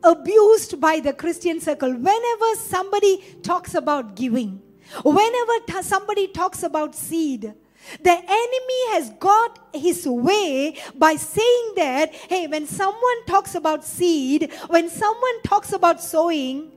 Abused 0.02 0.80
by 0.80 1.00
the 1.00 1.12
Christian 1.12 1.60
circle. 1.60 1.92
Whenever 1.92 2.54
somebody 2.56 3.22
talks 3.42 3.74
about 3.74 4.16
giving, 4.16 4.62
whenever 5.04 5.82
somebody 5.82 6.28
talks 6.28 6.62
about 6.62 6.94
seed, 6.94 7.52
the 8.02 8.12
enemy 8.12 8.80
has 8.92 9.10
got 9.18 9.58
his 9.74 10.06
way 10.06 10.76
by 10.94 11.16
saying 11.16 11.72
that, 11.76 12.14
hey, 12.14 12.46
when 12.46 12.66
someone 12.66 13.24
talks 13.26 13.54
about 13.54 13.84
seed, 13.84 14.52
when 14.68 14.88
someone 14.88 15.42
talks 15.42 15.72
about 15.72 16.00
sowing, 16.02 16.72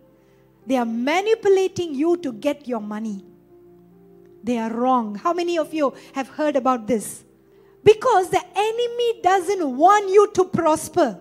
they 0.66 0.78
are 0.78 0.86
manipulating 0.86 1.94
you 1.94 2.18
to 2.18 2.32
get 2.32 2.68
your 2.68 2.82
money. 2.82 3.24
they 4.44 4.58
are 4.58 4.72
wrong. 4.72 5.16
How 5.16 5.34
many 5.34 5.58
of 5.58 5.74
you 5.74 5.94
have 6.14 6.28
heard 6.28 6.56
about 6.56 6.86
this? 6.86 7.24
Because 7.84 8.30
the 8.30 8.44
enemy 8.56 9.22
doesn't 9.22 9.78
want 9.78 10.10
you 10.10 10.32
to 10.34 10.44
prosper. 10.46 11.20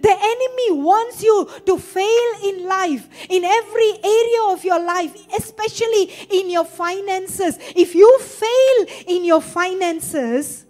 The 0.00 0.10
enemy 0.10 0.43
wants 0.74 1.22
you 1.22 1.48
to 1.66 1.78
fail 1.78 2.32
in 2.42 2.66
life, 2.66 3.08
in 3.28 3.44
every 3.44 3.92
area 4.02 4.42
of 4.48 4.64
your 4.64 4.84
life, 4.84 5.14
especially 5.36 6.10
in 6.30 6.50
your 6.50 6.64
finances. 6.64 7.58
If 7.74 7.94
you 7.94 8.18
fail 8.18 8.86
in 9.06 9.24
your 9.24 9.40
finances, 9.40 10.66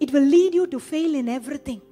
it 0.00 0.12
will 0.12 0.22
lead 0.22 0.54
you 0.54 0.66
to 0.66 0.78
fail 0.78 1.14
in 1.14 1.28
everything. 1.28 1.82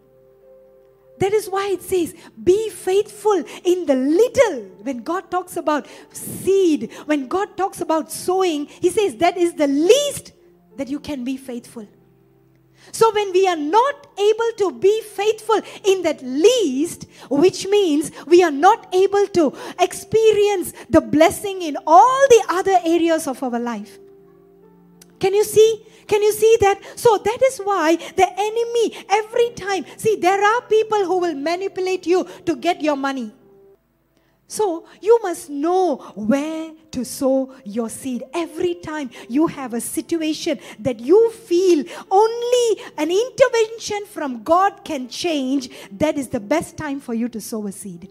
That 1.19 1.33
is 1.33 1.49
why 1.49 1.71
it 1.71 1.83
says, 1.83 2.15
be 2.43 2.69
faithful 2.71 3.43
in 3.65 3.87
the 3.87 3.95
little. 3.95 4.63
When 4.83 4.99
God 4.99 5.31
talks 5.31 5.57
about 5.57 5.87
seed, 6.13 6.93
when 7.07 7.27
God 7.27 7.57
talks 7.57 7.81
about 7.81 8.13
sowing, 8.13 8.67
He 8.67 8.91
says 8.91 9.17
that 9.17 9.37
is 9.37 9.55
the 9.55 9.67
least 9.67 10.33
that 10.77 10.89
you 10.89 11.01
can 11.01 11.25
be 11.25 11.37
faithful. 11.37 11.89
So, 12.93 13.13
when 13.13 13.33
we 13.33 13.47
are 13.47 13.57
not 13.57 14.07
able 14.19 14.51
to 14.59 14.79
be 14.79 15.01
faithful 15.03 15.61
in 15.85 16.03
that 16.03 16.23
least, 16.23 17.07
which 17.29 17.67
means 17.67 18.11
we 18.27 18.43
are 18.43 18.51
not 18.51 18.95
able 18.95 19.27
to 19.29 19.53
experience 19.79 20.73
the 20.89 21.01
blessing 21.01 21.63
in 21.63 21.77
all 21.87 22.27
the 22.29 22.45
other 22.49 22.79
areas 22.85 23.27
of 23.27 23.43
our 23.43 23.59
life. 23.59 23.99
Can 25.19 25.35
you 25.35 25.45
see? 25.45 25.87
Can 26.07 26.23
you 26.23 26.33
see 26.33 26.57
that? 26.61 26.81
So 26.95 27.19
that 27.19 27.39
is 27.43 27.59
why 27.59 27.97
the 27.97 28.29
enemy, 28.39 29.05
every 29.09 29.51
time, 29.51 29.85
see, 29.97 30.17
there 30.17 30.43
are 30.43 30.63
people 30.63 31.05
who 31.05 31.19
will 31.19 31.35
manipulate 31.35 32.07
you 32.07 32.27
to 32.45 32.55
get 32.55 32.81
your 32.81 32.97
money. 32.97 33.33
So 34.49 34.87
you 35.01 35.19
must 35.23 35.51
know 35.51 35.97
where 36.15 36.73
to 36.93 37.05
sow 37.05 37.55
your 37.65 37.91
seed. 37.91 38.23
Every 38.33 38.77
time 38.77 39.11
you 39.29 39.49
have 39.49 39.75
a 39.75 39.81
situation 39.81 40.61
that 40.79 41.01
you 41.01 41.31
feel 41.33 41.85
only 42.11 42.83
an 42.97 43.11
intervention 43.11 44.07
from 44.07 44.45
God 44.45 44.85
can 44.85 45.09
change, 45.09 45.71
that 45.99 46.17
is 46.17 46.29
the 46.29 46.41
best 46.41 46.77
time 46.77 47.01
for 47.01 47.13
you 47.13 47.29
to 47.31 47.41
sow 47.41 47.67
a 47.67 47.73
seed. 47.73 48.09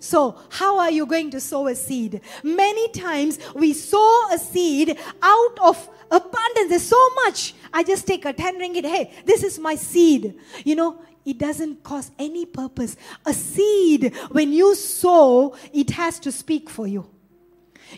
So, 0.00 0.36
how 0.50 0.78
are 0.78 0.90
you 0.90 1.06
going 1.06 1.30
to 1.30 1.40
sow 1.40 1.66
a 1.66 1.74
seed? 1.74 2.20
Many 2.42 2.88
times 2.90 3.38
we 3.54 3.72
sow 3.72 4.28
a 4.32 4.38
seed 4.38 4.96
out 5.22 5.58
of 5.60 5.88
abundance. 6.10 6.68
There's 6.68 6.82
so 6.82 7.08
much. 7.24 7.54
I 7.72 7.82
just 7.82 8.06
take 8.06 8.24
a 8.24 8.32
10 8.32 8.58
ringgit. 8.58 8.84
Hey, 8.84 9.12
this 9.24 9.42
is 9.42 9.58
my 9.58 9.74
seed. 9.74 10.34
You 10.64 10.76
know, 10.76 11.02
it 11.28 11.36
doesn't 11.36 11.82
cause 11.82 12.10
any 12.18 12.46
purpose. 12.46 12.96
A 13.26 13.34
seed, 13.34 14.16
when 14.30 14.50
you 14.50 14.74
sow, 14.74 15.54
it 15.74 15.90
has 15.90 16.18
to 16.20 16.32
speak 16.32 16.70
for 16.70 16.86
you. 16.86 17.06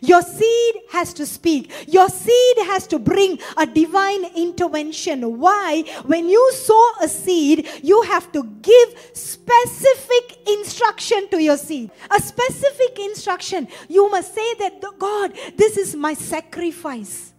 Your 0.03 0.23
seed 0.23 0.75
has 0.91 1.13
to 1.15 1.27
speak. 1.27 1.73
Your 1.87 2.09
seed 2.09 2.57
has 2.67 2.87
to 2.89 2.99
bring 2.99 3.39
a 3.57 3.67
divine 3.67 4.25
intervention. 4.37 5.39
Why? 5.39 5.85
When 6.07 6.29
you 6.29 6.53
sow 6.53 6.93
a 7.03 7.09
seed, 7.09 7.69
you 7.83 8.03
have 8.03 8.33
to 8.33 8.43
give 8.63 8.89
specific 9.13 10.49
instruction 10.49 11.29
to 11.31 11.43
your 11.43 11.57
seed. 11.57 11.91
A 12.11 12.21
specific 12.21 12.99
instruction. 12.99 13.69
You 13.89 14.11
must 14.11 14.35
say 14.35 14.55
that, 14.55 14.81
God, 14.99 15.37
this 15.57 15.77
is 15.77 15.95
my 15.95 16.15
sacrifice. 16.15 17.33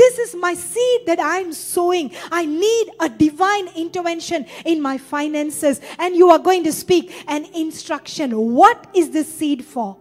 This 0.00 0.18
is 0.18 0.34
my 0.34 0.54
seed 0.54 1.02
that 1.08 1.20
I'm 1.20 1.52
sowing. 1.52 2.12
I 2.32 2.46
need 2.46 2.88
a 3.00 3.10
divine 3.10 3.68
intervention 3.76 4.46
in 4.64 4.80
my 4.80 4.96
finances. 4.96 5.78
And 5.98 6.16
you 6.16 6.30
are 6.30 6.38
going 6.38 6.64
to 6.64 6.72
speak 6.72 7.12
an 7.28 7.44
instruction. 7.54 8.30
What 8.34 8.86
is 8.94 9.10
the 9.10 9.24
seed 9.24 9.62
for? 9.62 9.98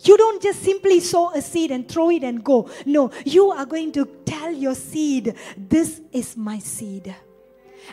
You 0.00 0.16
don't 0.16 0.42
just 0.42 0.60
simply 0.60 0.98
sow 0.98 1.30
a 1.34 1.40
seed 1.40 1.70
and 1.70 1.88
throw 1.88 2.10
it 2.10 2.24
and 2.24 2.42
go. 2.42 2.68
No, 2.84 3.12
you 3.24 3.52
are 3.52 3.64
going 3.64 3.92
to 3.92 4.06
tell 4.26 4.50
your 4.50 4.74
seed, 4.74 5.36
This 5.56 6.00
is 6.10 6.36
my 6.36 6.58
seed. 6.58 7.14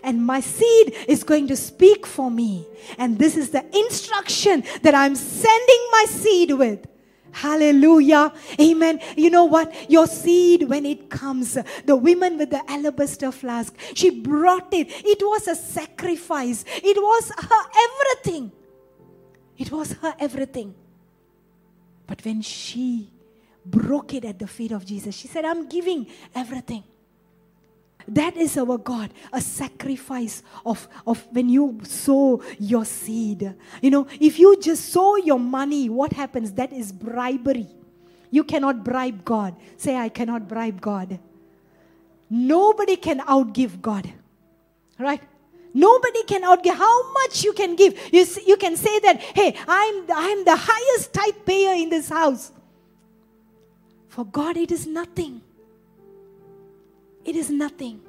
And 0.01 0.25
my 0.25 0.39
seed 0.39 0.95
is 1.07 1.23
going 1.23 1.47
to 1.49 1.55
speak 1.55 2.07
for 2.07 2.31
me. 2.31 2.65
And 2.97 3.19
this 3.19 3.37
is 3.37 3.51
the 3.51 3.63
instruction 3.77 4.63
that 4.81 4.95
I'm 4.95 5.15
sending 5.15 5.87
my 5.91 6.05
seed 6.09 6.53
with. 6.53 6.87
Hallelujah. 7.31 8.33
Amen. 8.59 8.99
You 9.15 9.29
know 9.29 9.45
what? 9.45 9.89
Your 9.89 10.07
seed, 10.07 10.63
when 10.69 10.85
it 10.85 11.09
comes, 11.09 11.57
the 11.85 11.95
woman 11.95 12.37
with 12.37 12.49
the 12.49 12.69
alabaster 12.69 13.31
flask, 13.31 13.75
she 13.93 14.09
brought 14.09 14.73
it. 14.73 14.87
It 14.89 15.19
was 15.21 15.47
a 15.47 15.55
sacrifice. 15.55 16.65
It 16.67 16.97
was 16.97 17.31
her 17.37 17.65
everything. 17.87 18.51
It 19.57 19.71
was 19.71 19.93
her 19.93 20.15
everything. 20.19 20.75
But 22.07 22.23
when 22.25 22.41
she 22.41 23.11
broke 23.65 24.13
it 24.13 24.25
at 24.25 24.39
the 24.39 24.47
feet 24.47 24.71
of 24.71 24.85
Jesus, 24.85 25.15
she 25.15 25.27
said, 25.27 25.45
I'm 25.45 25.69
giving 25.69 26.07
everything. 26.35 26.83
That 28.07 28.35
is 28.37 28.57
our 28.57 28.77
God, 28.77 29.11
a 29.31 29.41
sacrifice 29.41 30.43
of, 30.65 30.87
of 31.05 31.25
when 31.31 31.49
you 31.49 31.79
sow 31.83 32.41
your 32.59 32.85
seed. 32.85 33.53
You 33.81 33.91
know, 33.91 34.07
if 34.19 34.39
you 34.39 34.59
just 34.59 34.89
sow 34.89 35.15
your 35.17 35.39
money, 35.39 35.89
what 35.89 36.13
happens? 36.13 36.51
That 36.53 36.73
is 36.73 36.91
bribery. 36.91 37.67
You 38.29 38.43
cannot 38.43 38.83
bribe 38.83 39.25
God. 39.25 39.55
Say, 39.77 39.95
I 39.95 40.09
cannot 40.09 40.47
bribe 40.47 40.79
God. 40.81 41.19
Nobody 42.29 42.95
can 42.95 43.19
outgive 43.19 43.81
God. 43.81 44.11
Right? 44.97 45.21
Nobody 45.73 46.23
can 46.23 46.43
outgive. 46.43 46.75
How 46.75 47.11
much 47.13 47.43
you 47.43 47.53
can 47.53 47.75
give? 47.75 47.97
You, 48.11 48.25
you 48.45 48.57
can 48.57 48.77
say 48.77 48.99
that, 48.99 49.19
hey, 49.19 49.55
I'm, 49.67 50.05
I'm 50.09 50.45
the 50.45 50.55
highest 50.55 51.13
tithe 51.13 51.45
payer 51.45 51.73
in 51.73 51.89
this 51.89 52.09
house. 52.09 52.51
For 54.07 54.25
God, 54.25 54.57
it 54.57 54.71
is 54.71 54.87
nothing. 54.87 55.41
It 57.25 57.35
is 57.35 57.49
nothing. 57.49 58.01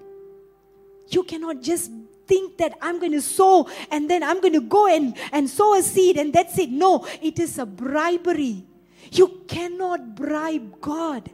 You 1.08 1.22
cannot 1.24 1.62
just 1.62 1.90
think 2.26 2.58
that 2.58 2.76
I'm 2.80 2.98
going 2.98 3.12
to 3.12 3.20
sow 3.20 3.68
and 3.90 4.08
then 4.08 4.22
I'm 4.22 4.40
going 4.40 4.54
to 4.54 4.60
go 4.60 4.86
and, 4.86 5.16
and 5.32 5.48
sow 5.48 5.74
a 5.74 5.82
seed 5.82 6.16
and 6.16 6.32
that's 6.32 6.58
it. 6.58 6.70
No, 6.70 7.06
it 7.20 7.38
is 7.38 7.58
a 7.58 7.66
bribery. 7.66 8.64
You 9.10 9.42
cannot 9.46 10.14
bribe 10.14 10.80
God. 10.80 11.30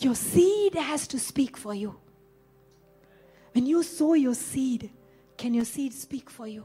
Your 0.00 0.14
seed 0.14 0.74
has 0.74 1.08
to 1.08 1.18
speak 1.18 1.56
for 1.56 1.74
you. 1.74 1.96
When 3.52 3.66
you 3.66 3.82
sow 3.82 4.14
your 4.14 4.34
seed, 4.34 4.90
can 5.36 5.54
your 5.54 5.64
seed 5.64 5.92
speak 5.92 6.30
for 6.30 6.46
you? 6.46 6.64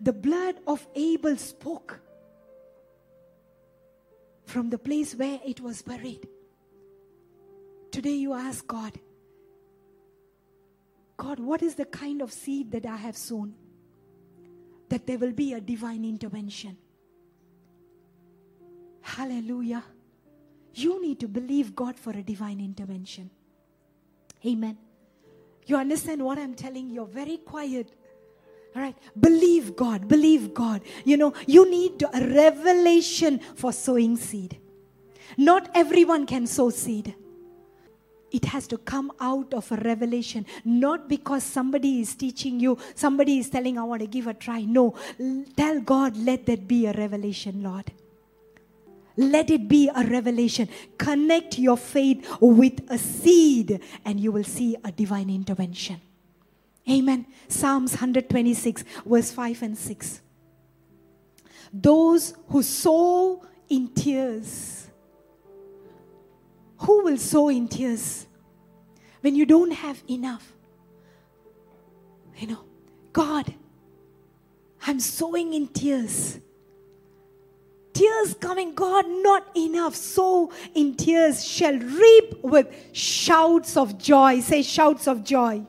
The 0.00 0.12
blood 0.12 0.56
of 0.66 0.86
Abel 0.94 1.36
spoke 1.36 2.00
from 4.44 4.68
the 4.70 4.78
place 4.78 5.14
where 5.14 5.40
it 5.46 5.60
was 5.60 5.80
buried. 5.82 6.28
Today 7.98 8.14
you 8.14 8.32
ask 8.32 8.64
God, 8.64 8.92
God, 11.16 11.40
what 11.40 11.62
is 11.62 11.74
the 11.74 11.84
kind 11.84 12.22
of 12.22 12.32
seed 12.32 12.70
that 12.70 12.86
I 12.86 12.94
have 12.94 13.16
sown? 13.16 13.54
That 14.88 15.04
there 15.04 15.18
will 15.18 15.32
be 15.32 15.54
a 15.54 15.60
divine 15.60 16.04
intervention. 16.04 16.76
Hallelujah. 19.00 19.82
You 20.74 21.02
need 21.02 21.18
to 21.18 21.26
believe 21.26 21.74
God 21.74 21.98
for 21.98 22.10
a 22.10 22.22
divine 22.22 22.60
intervention. 22.60 23.30
Amen. 24.46 24.78
You 25.66 25.76
understand 25.76 26.24
what 26.24 26.38
I'm 26.38 26.54
telling 26.54 26.90
you? 26.90 26.94
You're 26.94 27.06
very 27.06 27.38
quiet. 27.38 27.90
All 28.76 28.82
right. 28.82 28.96
Believe 29.18 29.74
God. 29.74 30.06
Believe 30.06 30.54
God. 30.54 30.82
You 31.04 31.16
know, 31.16 31.34
you 31.48 31.68
need 31.68 32.04
a 32.04 32.24
revelation 32.28 33.40
for 33.56 33.72
sowing 33.72 34.16
seed. 34.16 34.56
Not 35.36 35.68
everyone 35.74 36.26
can 36.26 36.46
sow 36.46 36.70
seed. 36.70 37.16
It 38.30 38.44
has 38.46 38.66
to 38.68 38.78
come 38.78 39.10
out 39.20 39.54
of 39.54 39.70
a 39.72 39.76
revelation, 39.76 40.44
not 40.64 41.08
because 41.08 41.42
somebody 41.42 42.00
is 42.00 42.14
teaching 42.14 42.60
you, 42.60 42.76
somebody 42.94 43.38
is 43.38 43.48
telling, 43.48 43.78
I 43.78 43.84
want 43.84 44.02
to 44.02 44.06
give 44.06 44.26
a 44.26 44.34
try. 44.34 44.60
No, 44.62 44.94
tell 45.56 45.80
God, 45.80 46.16
let 46.16 46.44
that 46.46 46.68
be 46.68 46.86
a 46.86 46.92
revelation, 46.92 47.62
Lord. 47.62 47.90
Let 49.16 49.50
it 49.50 49.66
be 49.66 49.90
a 49.92 50.04
revelation. 50.04 50.68
Connect 50.96 51.58
your 51.58 51.76
faith 51.76 52.24
with 52.40 52.80
a 52.88 52.98
seed, 52.98 53.80
and 54.04 54.20
you 54.20 54.30
will 54.30 54.44
see 54.44 54.76
a 54.84 54.92
divine 54.92 55.30
intervention. 55.30 56.00
Amen. 56.88 57.26
Psalms 57.48 57.92
126, 57.92 58.84
verse 59.04 59.30
5 59.32 59.62
and 59.62 59.76
6. 59.76 60.20
Those 61.72 62.34
who 62.48 62.62
sow 62.62 63.44
in 63.68 63.88
tears, 63.88 64.87
who 66.78 67.04
will 67.04 67.18
sow 67.18 67.48
in 67.48 67.68
tears 67.68 68.26
when 69.20 69.34
you 69.34 69.46
don't 69.46 69.72
have 69.72 70.02
enough? 70.08 70.52
You 72.36 72.48
know, 72.48 72.64
God, 73.12 73.54
I'm 74.86 75.00
sowing 75.00 75.54
in 75.54 75.68
tears 75.68 76.38
tears 77.98 78.34
coming, 78.34 78.74
God, 78.74 79.06
not 79.08 79.44
enough. 79.56 79.96
So 79.96 80.52
in 80.74 80.94
tears 80.94 81.44
shall 81.44 81.76
reap 81.76 82.44
with 82.44 82.68
shouts 82.92 83.76
of 83.76 83.98
joy. 83.98 84.40
Say, 84.40 84.62
shouts 84.62 85.08
of 85.08 85.24
joy. 85.24 85.66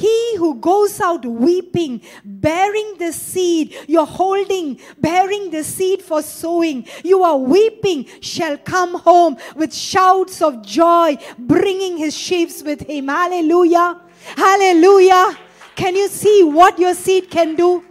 He 0.00 0.36
who 0.36 0.54
goes 0.54 0.98
out 0.98 1.26
weeping, 1.26 2.00
bearing 2.24 2.94
the 2.98 3.12
seed, 3.12 3.74
you're 3.86 4.06
holding, 4.06 4.80
bearing 4.98 5.50
the 5.50 5.62
seed 5.62 6.00
for 6.00 6.22
sowing, 6.22 6.86
you 7.04 7.22
are 7.22 7.36
weeping, 7.36 8.06
shall 8.20 8.56
come 8.56 8.94
home 8.94 9.36
with 9.54 9.74
shouts 9.74 10.40
of 10.40 10.64
joy, 10.64 11.18
bringing 11.38 11.98
his 11.98 12.16
sheaves 12.16 12.62
with 12.62 12.80
him. 12.88 13.08
Hallelujah. 13.08 14.00
Hallelujah. 14.36 15.38
Can 15.76 15.94
you 15.96 16.08
see 16.08 16.44
what 16.44 16.78
your 16.78 16.94
seed 16.94 17.30
can 17.30 17.54
do? 17.54 17.84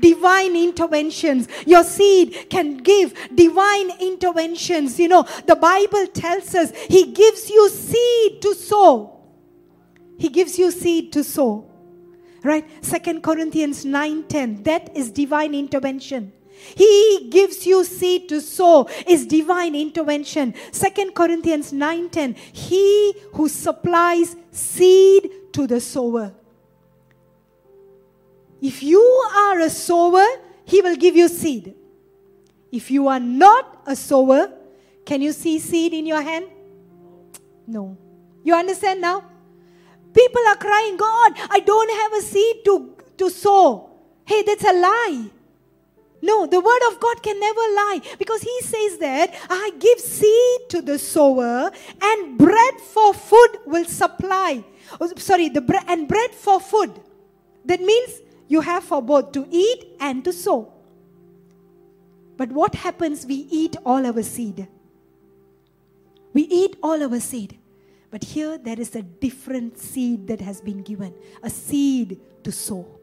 divine 0.00 0.56
interventions. 0.56 1.48
Your 1.66 1.84
seed 1.84 2.48
can 2.48 2.78
give 2.78 3.12
divine 3.34 3.90
interventions. 4.00 4.98
You 4.98 5.08
know, 5.08 5.26
the 5.46 5.56
Bible 5.56 6.06
tells 6.06 6.54
us 6.54 6.72
He 6.88 7.12
gives 7.12 7.50
you 7.50 7.68
seed 7.68 8.40
to 8.42 8.54
sow. 8.54 9.15
He 10.18 10.28
gives 10.28 10.58
you 10.58 10.70
seed 10.70 11.12
to 11.12 11.24
sow. 11.24 11.70
Right? 12.42 12.64
Second 12.84 13.22
Corinthians 13.22 13.84
9:10. 13.84 14.62
That 14.64 14.96
is 14.96 15.10
divine 15.10 15.54
intervention. 15.54 16.32
He 16.74 17.28
gives 17.30 17.66
you 17.66 17.84
seed 17.84 18.28
to 18.30 18.40
sow 18.40 18.88
is 19.06 19.26
divine 19.26 19.74
intervention. 19.74 20.54
Second 20.72 21.14
Corinthians 21.14 21.72
9:10. 21.72 22.34
He 22.52 23.14
who 23.34 23.48
supplies 23.48 24.36
seed 24.52 25.30
to 25.52 25.66
the 25.66 25.80
sower. 25.80 26.34
If 28.60 28.82
you 28.82 29.02
are 29.34 29.60
a 29.60 29.70
sower, 29.70 30.26
He 30.64 30.80
will 30.82 30.96
give 30.96 31.14
you 31.14 31.28
seed. 31.28 31.74
If 32.72 32.90
you 32.90 33.06
are 33.08 33.20
not 33.20 33.82
a 33.86 33.94
sower, 33.94 34.52
can 35.04 35.22
you 35.22 35.32
see 35.32 35.58
seed 35.58 35.92
in 35.94 36.06
your 36.06 36.22
hand? 36.22 36.46
No. 37.66 37.96
You 38.42 38.54
understand 38.54 39.00
now? 39.00 39.24
People 40.16 40.40
are 40.48 40.56
crying, 40.56 40.96
God, 40.96 41.32
I 41.50 41.60
don't 41.60 41.90
have 42.00 42.12
a 42.14 42.22
seed 42.22 42.64
to, 42.64 42.96
to 43.18 43.28
sow. 43.30 43.90
Hey, 44.24 44.42
that's 44.42 44.64
a 44.64 44.72
lie. 44.72 45.30
No, 46.22 46.46
the 46.46 46.58
word 46.58 46.80
of 46.90 46.98
God 46.98 47.22
can 47.22 47.38
never 47.38 47.60
lie 47.60 48.00
because 48.18 48.40
he 48.40 48.60
says 48.62 48.98
that 48.98 49.34
I 49.50 49.70
give 49.78 50.00
seed 50.00 50.70
to 50.70 50.80
the 50.80 50.98
sower 50.98 51.70
and 52.02 52.38
bread 52.38 52.80
for 52.80 53.12
food 53.12 53.58
will 53.66 53.84
supply. 53.84 54.64
Oh, 54.98 55.12
sorry, 55.16 55.50
the 55.50 55.60
bre- 55.60 55.84
and 55.86 56.08
bread 56.08 56.30
for 56.30 56.60
food. 56.60 56.98
That 57.66 57.80
means 57.80 58.20
you 58.48 58.62
have 58.62 58.84
for 58.84 59.02
both 59.02 59.32
to 59.32 59.46
eat 59.50 59.96
and 60.00 60.24
to 60.24 60.32
sow. 60.32 60.72
But 62.38 62.50
what 62.52 62.74
happens? 62.74 63.26
We 63.26 63.46
eat 63.50 63.76
all 63.84 64.06
our 64.06 64.22
seed. 64.22 64.66
We 66.32 66.42
eat 66.42 66.76
all 66.82 67.02
our 67.02 67.20
seed. 67.20 67.58
But 68.16 68.24
here 68.24 68.56
there 68.56 68.80
is 68.80 68.96
a 68.96 69.02
different 69.02 69.76
seed 69.76 70.26
that 70.28 70.40
has 70.40 70.62
been 70.62 70.80
given 70.80 71.12
a 71.42 71.50
seed 71.50 72.18
to 72.44 72.50
sow 72.50 72.98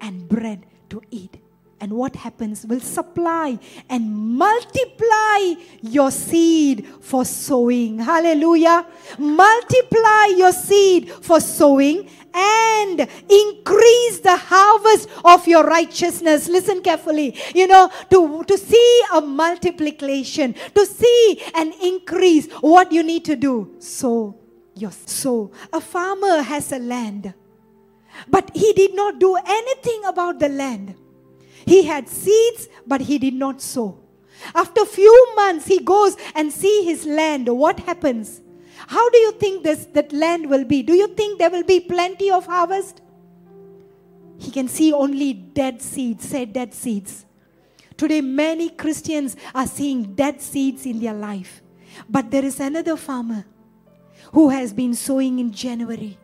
and 0.00 0.28
bread 0.28 0.64
to 0.90 1.02
eat 1.10 1.38
and 1.80 1.92
what 1.92 2.16
happens 2.16 2.64
will 2.66 2.80
supply 2.80 3.58
and 3.90 4.10
multiply 4.10 5.54
your 5.82 6.10
seed 6.10 6.86
for 7.00 7.24
sowing. 7.24 7.98
Hallelujah. 7.98 8.86
Multiply 9.18 10.34
your 10.36 10.52
seed 10.52 11.10
for 11.10 11.40
sowing 11.40 12.08
and 12.32 13.00
increase 13.00 14.20
the 14.20 14.36
harvest 14.36 15.08
of 15.24 15.46
your 15.46 15.64
righteousness. 15.64 16.48
Listen 16.48 16.82
carefully. 16.82 17.38
You 17.54 17.66
know, 17.66 17.90
to, 18.10 18.44
to 18.44 18.58
see 18.58 19.02
a 19.14 19.20
multiplication, 19.20 20.54
to 20.74 20.86
see 20.86 21.42
an 21.54 21.72
increase, 21.82 22.50
what 22.60 22.90
you 22.90 23.02
need 23.02 23.24
to 23.26 23.36
do? 23.36 23.74
Sow 23.78 24.38
your 24.74 24.92
sow. 24.92 25.50
A 25.72 25.80
farmer 25.80 26.42
has 26.42 26.72
a 26.72 26.78
land, 26.78 27.32
but 28.28 28.50
he 28.54 28.72
did 28.72 28.94
not 28.94 29.18
do 29.18 29.36
anything 29.36 30.04
about 30.04 30.38
the 30.38 30.48
land 30.48 30.94
he 31.66 31.82
had 31.82 32.08
seeds, 32.08 32.68
but 32.86 33.02
he 33.02 33.18
did 33.18 33.34
not 33.34 33.60
sow. 33.60 33.98
After 34.54 34.84
few 34.84 35.32
months, 35.34 35.66
he 35.66 35.80
goes 35.80 36.16
and 36.34 36.52
see 36.52 36.84
his 36.84 37.04
land. 37.04 37.48
What 37.48 37.80
happens? 37.80 38.40
How 38.86 39.10
do 39.10 39.18
you 39.18 39.32
think 39.32 39.64
this 39.64 39.86
that 39.86 40.12
land 40.12 40.48
will 40.48 40.64
be? 40.64 40.82
Do 40.82 40.94
you 40.94 41.08
think 41.08 41.38
there 41.38 41.50
will 41.50 41.64
be 41.64 41.80
plenty 41.80 42.30
of 42.30 42.46
harvest? 42.46 43.00
He 44.38 44.50
can 44.50 44.68
see 44.68 44.92
only 44.92 45.32
dead 45.32 45.82
seeds, 45.82 46.28
say 46.28 46.44
dead 46.44 46.72
seeds. 46.74 47.24
Today, 47.96 48.20
many 48.20 48.68
Christians 48.68 49.36
are 49.54 49.66
seeing 49.66 50.14
dead 50.14 50.40
seeds 50.42 50.84
in 50.86 51.00
their 51.00 51.14
life. 51.14 51.62
But 52.08 52.30
there 52.30 52.44
is 52.44 52.60
another 52.60 52.96
farmer 52.96 53.46
who 54.32 54.50
has 54.50 54.72
been 54.72 54.94
sowing 54.94 55.38
in 55.38 55.50
January, 55.50 56.18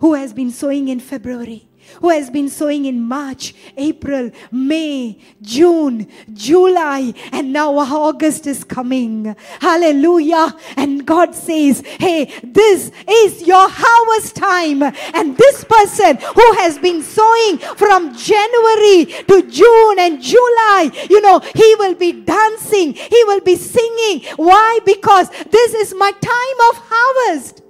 who 0.00 0.14
has 0.14 0.32
been 0.32 0.50
sowing 0.50 0.88
in 0.88 0.98
February, 0.98 1.68
who 2.00 2.08
has 2.10 2.30
been 2.30 2.48
sowing 2.48 2.84
in 2.84 3.00
March, 3.00 3.54
April, 3.76 4.30
May, 4.50 5.18
June, 5.40 6.08
July, 6.32 7.14
and 7.32 7.52
now 7.52 7.76
August 7.76 8.46
is 8.46 8.64
coming. 8.64 9.34
Hallelujah. 9.60 10.56
And 10.76 11.06
God 11.06 11.34
says, 11.34 11.82
Hey, 11.98 12.32
this 12.42 12.90
is 13.08 13.46
your 13.46 13.68
harvest 13.70 14.36
time. 14.36 14.82
And 14.82 15.36
this 15.36 15.64
person 15.64 16.16
who 16.16 16.52
has 16.58 16.78
been 16.78 17.02
sowing 17.02 17.58
from 17.76 18.14
January 18.16 19.06
to 19.28 19.48
June 19.50 19.98
and 19.98 20.22
July, 20.22 20.90
you 21.08 21.20
know, 21.20 21.40
he 21.40 21.74
will 21.76 21.94
be 21.94 22.12
dancing, 22.12 22.94
he 22.94 23.24
will 23.24 23.40
be 23.40 23.56
singing. 23.56 24.22
Why? 24.36 24.80
Because 24.84 25.28
this 25.50 25.74
is 25.74 25.94
my 25.94 26.10
time 26.10 26.58
of 26.70 26.82
harvest. 26.88 27.62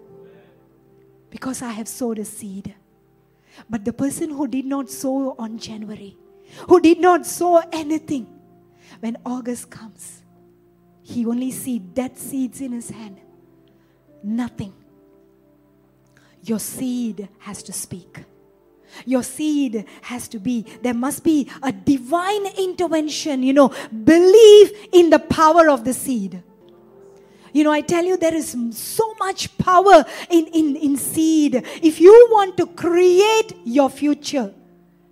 Because 1.30 1.62
I 1.62 1.70
have 1.70 1.88
sowed 1.88 2.18
a 2.18 2.24
seed. 2.24 2.74
But 3.68 3.84
the 3.84 3.92
person 3.92 4.30
who 4.30 4.46
did 4.46 4.64
not 4.64 4.90
sow 4.90 5.34
on 5.38 5.58
January, 5.58 6.16
who 6.68 6.80
did 6.80 7.00
not 7.00 7.26
sow 7.26 7.62
anything, 7.72 8.26
when 9.00 9.16
August 9.24 9.70
comes, 9.70 10.22
he 11.02 11.26
only 11.26 11.50
see 11.50 11.78
dead 11.78 12.16
seeds 12.16 12.60
in 12.60 12.72
his 12.72 12.90
hand. 12.90 13.20
Nothing. 14.22 14.72
Your 16.42 16.58
seed 16.58 17.28
has 17.38 17.62
to 17.64 17.72
speak. 17.72 18.24
Your 19.06 19.22
seed 19.22 19.86
has 20.02 20.28
to 20.28 20.38
be, 20.38 20.66
there 20.82 20.94
must 20.94 21.24
be 21.24 21.48
a 21.62 21.72
divine 21.72 22.46
intervention. 22.58 23.42
You 23.42 23.54
know, 23.54 23.74
believe 24.04 24.72
in 24.92 25.10
the 25.10 25.18
power 25.18 25.70
of 25.70 25.84
the 25.84 25.94
seed. 25.94 26.42
You 27.52 27.64
know, 27.64 27.70
I 27.70 27.82
tell 27.82 28.04
you, 28.04 28.16
there 28.16 28.34
is 28.34 28.56
so 28.70 29.14
much 29.18 29.56
power 29.58 30.04
in, 30.30 30.46
in, 30.48 30.76
in 30.76 30.96
seed. 30.96 31.56
If 31.82 32.00
you 32.00 32.28
want 32.30 32.56
to 32.56 32.66
create 32.66 33.52
your 33.64 33.90
future, 33.90 34.54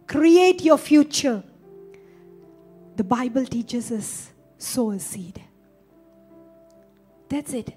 create 0.06 0.62
your 0.62 0.78
future, 0.78 1.42
the 2.96 3.04
Bible 3.04 3.44
teaches 3.44 3.92
us 3.92 4.30
sow 4.56 4.90
a 4.92 4.98
seed. 4.98 5.40
That's 7.28 7.52
it. 7.52 7.74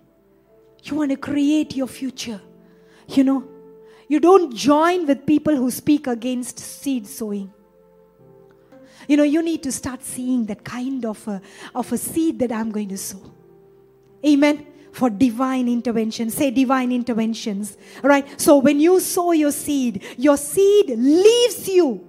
You 0.84 0.96
want 0.96 1.12
to 1.12 1.18
create 1.18 1.76
your 1.76 1.88
future. 1.88 2.42
You 3.08 3.24
know, 3.24 3.48
you 4.08 4.20
don't 4.20 4.54
join 4.56 5.06
with 5.06 5.26
people 5.26 5.56
who 5.56 5.72
speak 5.72 6.08
against 6.08 6.60
seed 6.60 7.06
sowing. 7.08 7.54
You 9.08 9.18
know, 9.18 9.24
you 9.24 9.42
need 9.42 9.64
to 9.64 9.72
start 9.72 10.04
seeing 10.04 10.46
that 10.46 10.64
kind 10.64 11.06
of 11.06 11.28
a, 11.28 11.42
of 11.76 11.92
a 11.92 11.98
seed 11.98 12.40
that 12.40 12.52
I'm 12.52 12.72
going 12.72 12.90
to 12.90 12.98
sow. 12.98 13.33
Amen. 14.26 14.68
For 14.92 15.10
divine 15.10 15.68
intervention. 15.68 16.30
Say 16.30 16.52
divine 16.52 16.92
interventions. 16.92 17.78
Right? 18.02 18.40
So 18.40 18.58
when 18.58 18.80
you 18.80 19.00
sow 19.00 19.32
your 19.32 19.52
seed, 19.52 20.04
your 20.18 20.38
seed 20.38 20.90
leaves 20.90 21.68
you. 21.68 22.08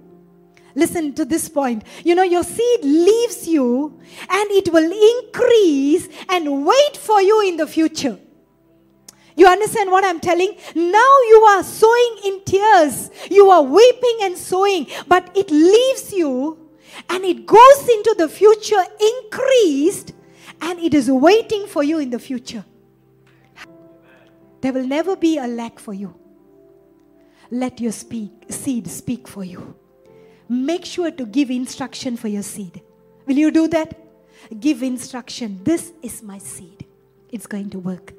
Listen 0.75 1.13
to 1.13 1.25
this 1.25 1.47
point. 1.47 1.83
You 2.03 2.15
know, 2.15 2.23
your 2.23 2.43
seed 2.43 2.83
leaves 2.83 3.47
you 3.47 3.99
and 4.29 4.51
it 4.51 4.71
will 4.71 4.91
increase 5.23 6.09
and 6.29 6.65
wait 6.65 6.97
for 6.97 7.21
you 7.21 7.41
in 7.47 7.57
the 7.57 7.65
future. 7.65 8.19
You 9.37 9.47
understand 9.47 9.91
what 9.91 10.05
I'm 10.05 10.19
telling? 10.19 10.55
Now 10.75 11.13
you 11.29 11.45
are 11.49 11.63
sowing 11.63 12.17
in 12.25 12.41
tears. 12.45 13.09
You 13.29 13.49
are 13.49 13.63
weeping 13.63 14.17
and 14.21 14.37
sowing, 14.37 14.87
but 15.07 15.29
it 15.35 15.49
leaves 15.49 16.13
you 16.13 16.57
and 17.09 17.23
it 17.23 17.45
goes 17.45 17.89
into 17.89 18.15
the 18.17 18.29
future 18.29 18.83
increased 19.23 20.13
and 20.65 20.79
it 20.79 20.95
is 20.95 21.11
waiting 21.11 21.67
for 21.67 21.83
you 21.83 21.99
in 21.99 22.09
the 22.09 22.17
future. 22.17 22.65
There 24.61 24.73
will 24.73 24.87
never 24.87 25.15
be 25.15 25.37
a 25.37 25.45
lack 25.45 25.77
for 25.77 25.93
you. 25.93 26.15
Let 27.51 27.79
your 27.79 27.91
speak, 27.91 28.31
seed 28.49 28.87
speak 28.87 29.27
for 29.27 29.43
you. 29.43 29.75
Make 30.49 30.83
sure 30.83 31.11
to 31.11 31.25
give 31.27 31.51
instruction 31.51 32.17
for 32.17 32.29
your 32.29 32.41
seed. 32.41 32.81
Will 33.27 33.37
you 33.37 33.51
do 33.51 33.67
that? 33.67 33.95
Give 34.59 34.81
instruction. 34.81 35.59
This 35.63 35.93
is 36.01 36.23
my 36.23 36.39
seed. 36.39 36.87
It's 37.29 37.45
going 37.45 37.69
to 37.69 37.79
work. 37.79 38.13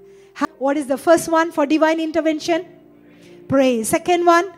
What 0.58 0.76
is 0.76 0.86
the 0.86 0.98
first 0.98 1.28
one 1.28 1.50
for 1.50 1.66
divine 1.66 1.98
intervention? 1.98 2.64
Praise. 3.48 3.88
Second 3.88 4.24
one? 4.24 4.52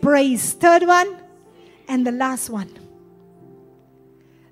Praise. 0.00 0.54
Third 0.54 0.86
one? 0.86 1.18
And 1.86 2.06
the 2.06 2.12
last 2.12 2.48
one. 2.48 2.70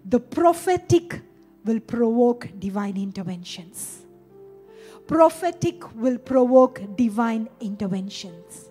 The 0.04 0.20
prophetic 0.20 1.22
will 1.64 1.80
provoke 1.80 2.48
divine 2.58 2.96
interventions. 2.96 4.02
Prophetic 5.06 5.94
will 5.94 6.18
provoke 6.18 6.80
divine 6.96 7.48
interventions. 7.60 8.68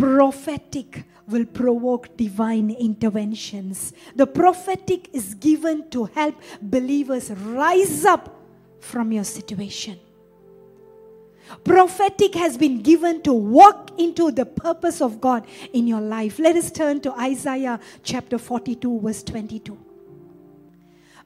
prophetic 0.00 1.04
will 1.28 1.44
provoke 1.44 2.16
divine 2.16 2.70
interventions. 2.70 3.92
The 4.16 4.26
prophetic 4.26 5.10
is 5.12 5.34
given 5.34 5.90
to 5.90 6.06
help 6.06 6.34
believers 6.62 7.30
rise 7.30 8.04
up 8.04 8.34
from 8.80 9.12
your 9.12 9.24
situation. 9.24 9.98
Prophetic 11.64 12.34
has 12.34 12.56
been 12.56 12.80
given 12.80 13.20
to 13.22 13.32
walk 13.34 13.90
into 13.98 14.30
the 14.30 14.46
purpose 14.46 15.02
of 15.02 15.20
God 15.20 15.46
in 15.72 15.86
your 15.86 16.00
life. 16.00 16.38
Let 16.38 16.56
us 16.56 16.70
turn 16.70 17.00
to 17.00 17.12
Isaiah 17.12 17.78
chapter 18.02 18.38
42, 18.38 19.00
verse 19.00 19.22
22. 19.22 19.76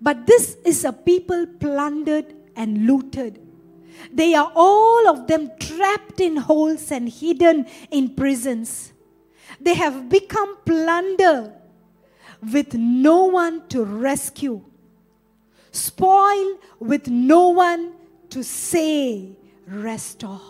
But 0.05 0.27
this 0.27 0.59
is 0.67 0.85
a 0.85 0.93
people 0.93 1.47
plundered 1.59 2.27
and 2.55 2.87
looted. 2.87 3.41
They 4.13 4.35
are 4.35 4.53
all 4.55 5.09
of 5.09 5.27
them 5.27 5.51
trapped 5.59 6.21
in 6.21 6.37
holes 6.37 6.93
and 6.93 7.09
hidden 7.09 7.65
in 7.91 8.15
prisons. 8.15 8.93
They 9.59 9.73
have 9.73 10.11
become 10.11 10.59
plunder 10.67 11.55
with 12.53 12.75
no 12.75 13.25
one 13.25 13.67
to 13.69 13.83
rescue, 13.83 14.63
spoil 15.73 16.59
with 16.79 17.09
no 17.09 17.49
one 17.49 17.95
to 18.29 18.45
say, 18.45 19.39
restore. 19.67 20.43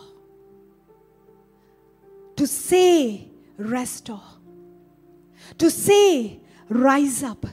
To 2.35 2.45
say, 2.45 3.29
restore. 3.55 4.21
To 5.59 5.71
say, 5.71 6.41
rise 6.67 7.23
up. 7.23 7.45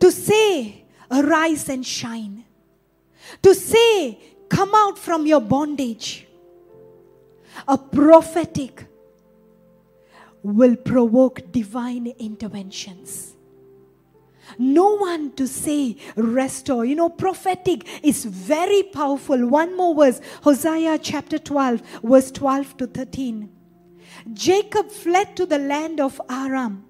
To 0.00 0.10
say, 0.10 0.84
arise 1.10 1.68
and 1.68 1.84
shine. 1.84 2.44
To 3.42 3.54
say, 3.54 4.18
come 4.48 4.74
out 4.74 4.98
from 4.98 5.26
your 5.26 5.40
bondage. 5.40 6.26
A 7.66 7.78
prophetic 7.78 8.86
will 10.42 10.76
provoke 10.76 11.50
divine 11.50 12.08
interventions. 12.18 13.34
No 14.58 14.96
one 14.96 15.32
to 15.32 15.48
say, 15.48 15.96
restore. 16.14 16.84
You 16.84 16.94
know, 16.94 17.08
prophetic 17.08 17.86
is 18.04 18.24
very 18.24 18.84
powerful. 18.84 19.46
One 19.46 19.76
more 19.76 19.94
verse 19.94 20.20
Hosea 20.42 20.98
chapter 20.98 21.38
12, 21.38 21.82
verse 22.04 22.30
12 22.30 22.76
to 22.76 22.86
13. 22.86 23.50
Jacob 24.32 24.90
fled 24.90 25.36
to 25.36 25.46
the 25.46 25.58
land 25.58 26.00
of 26.00 26.20
Aram. 26.30 26.84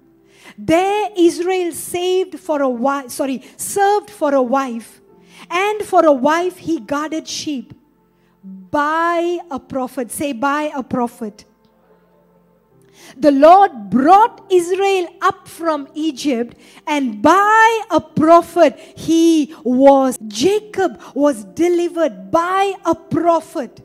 There 0.57 1.09
Israel 1.17 1.71
saved 1.71 2.39
for 2.39 2.61
a 2.61 2.69
wife, 2.69 3.09
sorry, 3.11 3.43
served 3.57 4.09
for 4.09 4.33
a 4.33 4.41
wife. 4.41 5.01
And 5.49 5.81
for 5.83 6.05
a 6.05 6.11
wife 6.11 6.57
he 6.57 6.79
guarded 6.79 7.27
sheep. 7.27 7.73
By 8.43 9.39
a 9.49 9.59
prophet. 9.59 10.11
Say, 10.11 10.33
by 10.33 10.71
a 10.75 10.83
prophet. 10.83 11.45
The 13.15 13.31
Lord 13.31 13.89
brought 13.89 14.45
Israel 14.51 15.07
up 15.21 15.47
from 15.47 15.87
Egypt, 15.93 16.57
and 16.85 17.21
by 17.21 17.81
a 17.89 18.01
prophet 18.01 18.77
he 18.95 19.55
was. 19.63 20.17
Jacob 20.27 21.01
was 21.13 21.45
delivered 21.45 22.31
by 22.31 22.73
a 22.85 22.95
prophet. 22.95 23.81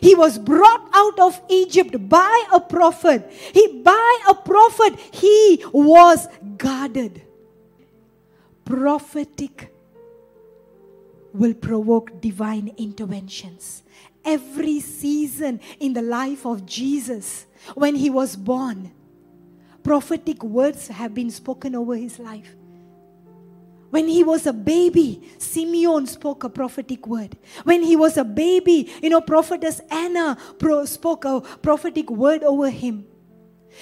He 0.00 0.14
was 0.14 0.38
brought 0.38 0.88
out 0.94 1.18
of 1.20 1.40
Egypt 1.48 2.08
by 2.08 2.44
a 2.52 2.60
prophet. 2.60 3.30
He 3.52 3.82
by 3.82 4.18
a 4.28 4.34
prophet 4.34 4.98
he 5.12 5.64
was 5.72 6.26
guarded. 6.56 7.22
Prophetic 8.64 9.74
will 11.32 11.54
provoke 11.54 12.20
divine 12.20 12.72
interventions. 12.76 13.82
Every 14.24 14.80
season 14.80 15.60
in 15.78 15.92
the 15.92 16.02
life 16.02 16.46
of 16.46 16.66
Jesus 16.66 17.46
when 17.74 17.94
he 17.94 18.10
was 18.10 18.36
born, 18.36 18.92
prophetic 19.82 20.42
words 20.42 20.88
have 20.88 21.14
been 21.14 21.30
spoken 21.30 21.74
over 21.74 21.94
his 21.96 22.18
life. 22.18 22.54
When 23.90 24.06
he 24.06 24.22
was 24.22 24.46
a 24.46 24.52
baby, 24.52 25.28
Simeon 25.38 26.06
spoke 26.06 26.44
a 26.44 26.48
prophetic 26.48 27.06
word. 27.06 27.36
When 27.64 27.82
he 27.82 27.96
was 27.96 28.16
a 28.16 28.24
baby, 28.24 28.90
you 29.02 29.10
know, 29.10 29.20
prophetess 29.20 29.80
Anna 29.90 30.38
spoke 30.86 31.24
a 31.24 31.40
prophetic 31.40 32.08
word 32.08 32.44
over 32.44 32.70
him. 32.70 33.06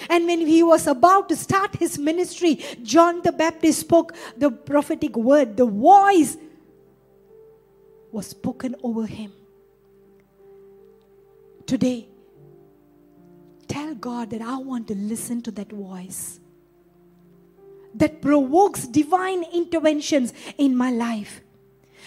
And 0.09 0.25
when 0.25 0.39
he 0.39 0.63
was 0.63 0.87
about 0.87 1.29
to 1.29 1.35
start 1.35 1.75
his 1.75 1.97
ministry, 1.97 2.59
John 2.83 3.21
the 3.21 3.31
Baptist 3.31 3.81
spoke 3.81 4.15
the 4.37 4.49
prophetic 4.49 5.15
word. 5.15 5.57
The 5.57 5.65
voice 5.65 6.37
was 8.11 8.27
spoken 8.27 8.75
over 8.83 9.05
him. 9.05 9.31
Today, 11.65 12.07
tell 13.67 13.93
God 13.93 14.31
that 14.31 14.41
I 14.41 14.57
want 14.57 14.87
to 14.87 14.95
listen 14.95 15.41
to 15.43 15.51
that 15.51 15.71
voice 15.71 16.38
that 17.95 18.21
provokes 18.21 18.87
divine 18.87 19.43
interventions 19.53 20.33
in 20.57 20.75
my 20.75 20.91
life. 20.91 21.41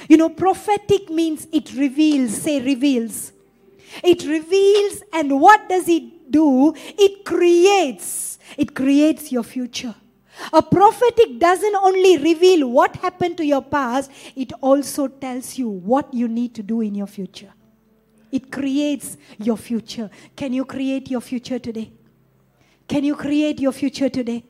You 0.09 0.17
know, 0.17 0.29
prophetic 0.29 1.11
means 1.11 1.47
it 1.53 1.75
reveals, 1.75 2.43
say, 2.43 2.61
reveals. 2.61 3.33
It 4.03 4.25
reveals, 4.25 5.03
and 5.13 5.41
what 5.41 5.69
does 5.69 5.89
it 5.89 6.31
do? 6.31 6.75
It 6.77 7.25
creates. 7.25 8.39
It 8.57 8.75
creates 8.75 9.31
your 9.31 9.43
future. 9.43 9.95
A 10.53 10.63
prophetic 10.63 11.39
doesn't 11.39 11.77
only 11.77 12.17
reveal 12.19 12.69
what 12.69 12.97
happened 12.97 13.37
to 13.37 13.45
your 13.45 13.63
past, 13.63 14.11
it 14.35 14.53
also 14.61 15.07
tells 15.07 15.59
you 15.59 15.69
what 15.69 16.13
you 16.13 16.27
need 16.27 16.55
to 16.55 16.63
do 16.63 16.81
in 16.81 16.95
your 16.95 17.07
future. 17.07 17.53
It 18.31 18.51
creates 18.51 19.19
your 19.39 19.59
future. 19.59 20.11
Can 20.35 20.55
you 20.55 20.65
create 20.65 21.11
your 21.11 21.21
future 21.21 21.59
today? 21.59 21.93
Can 22.89 23.05
you 23.05 23.15
create 23.15 23.61
your 23.61 23.73
future 23.73 24.09
today? 24.09 24.45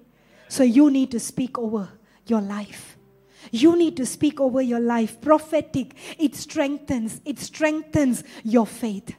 So 0.52 0.64
you 0.64 0.90
need 0.90 1.10
to 1.12 1.18
speak 1.18 1.56
over 1.56 1.88
your 2.26 2.42
life. 2.42 2.98
You 3.50 3.74
need 3.74 3.96
to 3.96 4.04
speak 4.04 4.38
over 4.38 4.60
your 4.60 4.80
life. 4.80 5.18
Prophetic, 5.18 5.94
it 6.18 6.34
strengthens, 6.34 7.22
it 7.24 7.38
strengthens 7.38 8.22
your 8.44 8.66
faith. 8.66 9.14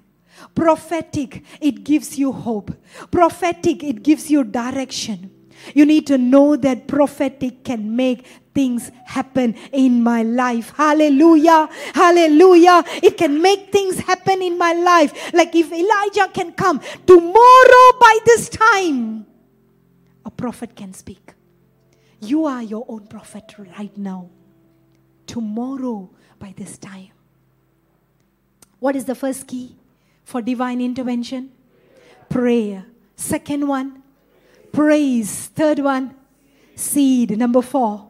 Prophetic, 0.53 1.43
it 1.59 1.83
gives 1.83 2.19
you 2.19 2.31
hope. 2.31 2.71
Prophetic, 3.09 3.83
it 3.83 4.03
gives 4.03 4.29
you 4.29 4.43
direction. 4.43 5.31
You 5.73 5.87
need 5.87 6.05
to 6.05 6.19
know 6.19 6.55
that 6.55 6.87
prophetic 6.87 7.63
can 7.63 7.95
make 7.95 8.27
things 8.53 8.91
happen 9.07 9.55
in 9.71 10.03
my 10.03 10.21
life. 10.21 10.71
Hallelujah. 10.77 11.67
Hallelujah. 11.95 12.83
It 13.01 13.17
can 13.17 13.41
make 13.41 13.71
things 13.71 13.97
happen 13.97 14.43
in 14.43 14.55
my 14.59 14.73
life. 14.73 15.33
Like 15.33 15.55
if 15.55 15.71
Elijah 15.71 16.31
can 16.31 16.51
come 16.51 16.79
tomorrow 17.07 17.97
by 17.99 18.19
this 18.23 18.49
time, 18.49 19.25
prophet 20.43 20.75
can 20.75 20.93
speak. 20.93 21.31
You 22.19 22.47
are 22.47 22.61
your 22.61 22.83
own 22.89 23.07
prophet 23.07 23.55
right 23.57 23.97
now. 23.97 24.29
Tomorrow 25.25 26.09
by 26.37 26.53
this 26.57 26.77
time. 26.77 27.11
What 28.79 28.97
is 28.97 29.05
the 29.05 29.15
first 29.15 29.47
key 29.47 29.77
for 30.25 30.41
divine 30.41 30.81
intervention? 30.81 31.49
Prayer. 32.27 32.85
Second 33.15 33.69
one, 33.69 34.03
praise. 34.73 35.45
Third 35.55 35.79
one, 35.79 36.13
seed. 36.75 37.37
Number 37.37 37.61
four, 37.61 38.09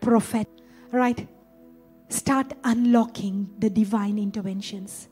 prophet. 0.00 0.46
Right? 0.92 1.26
Start 2.08 2.52
unlocking 2.62 3.50
the 3.58 3.70
divine 3.70 4.20
interventions. 4.20 5.08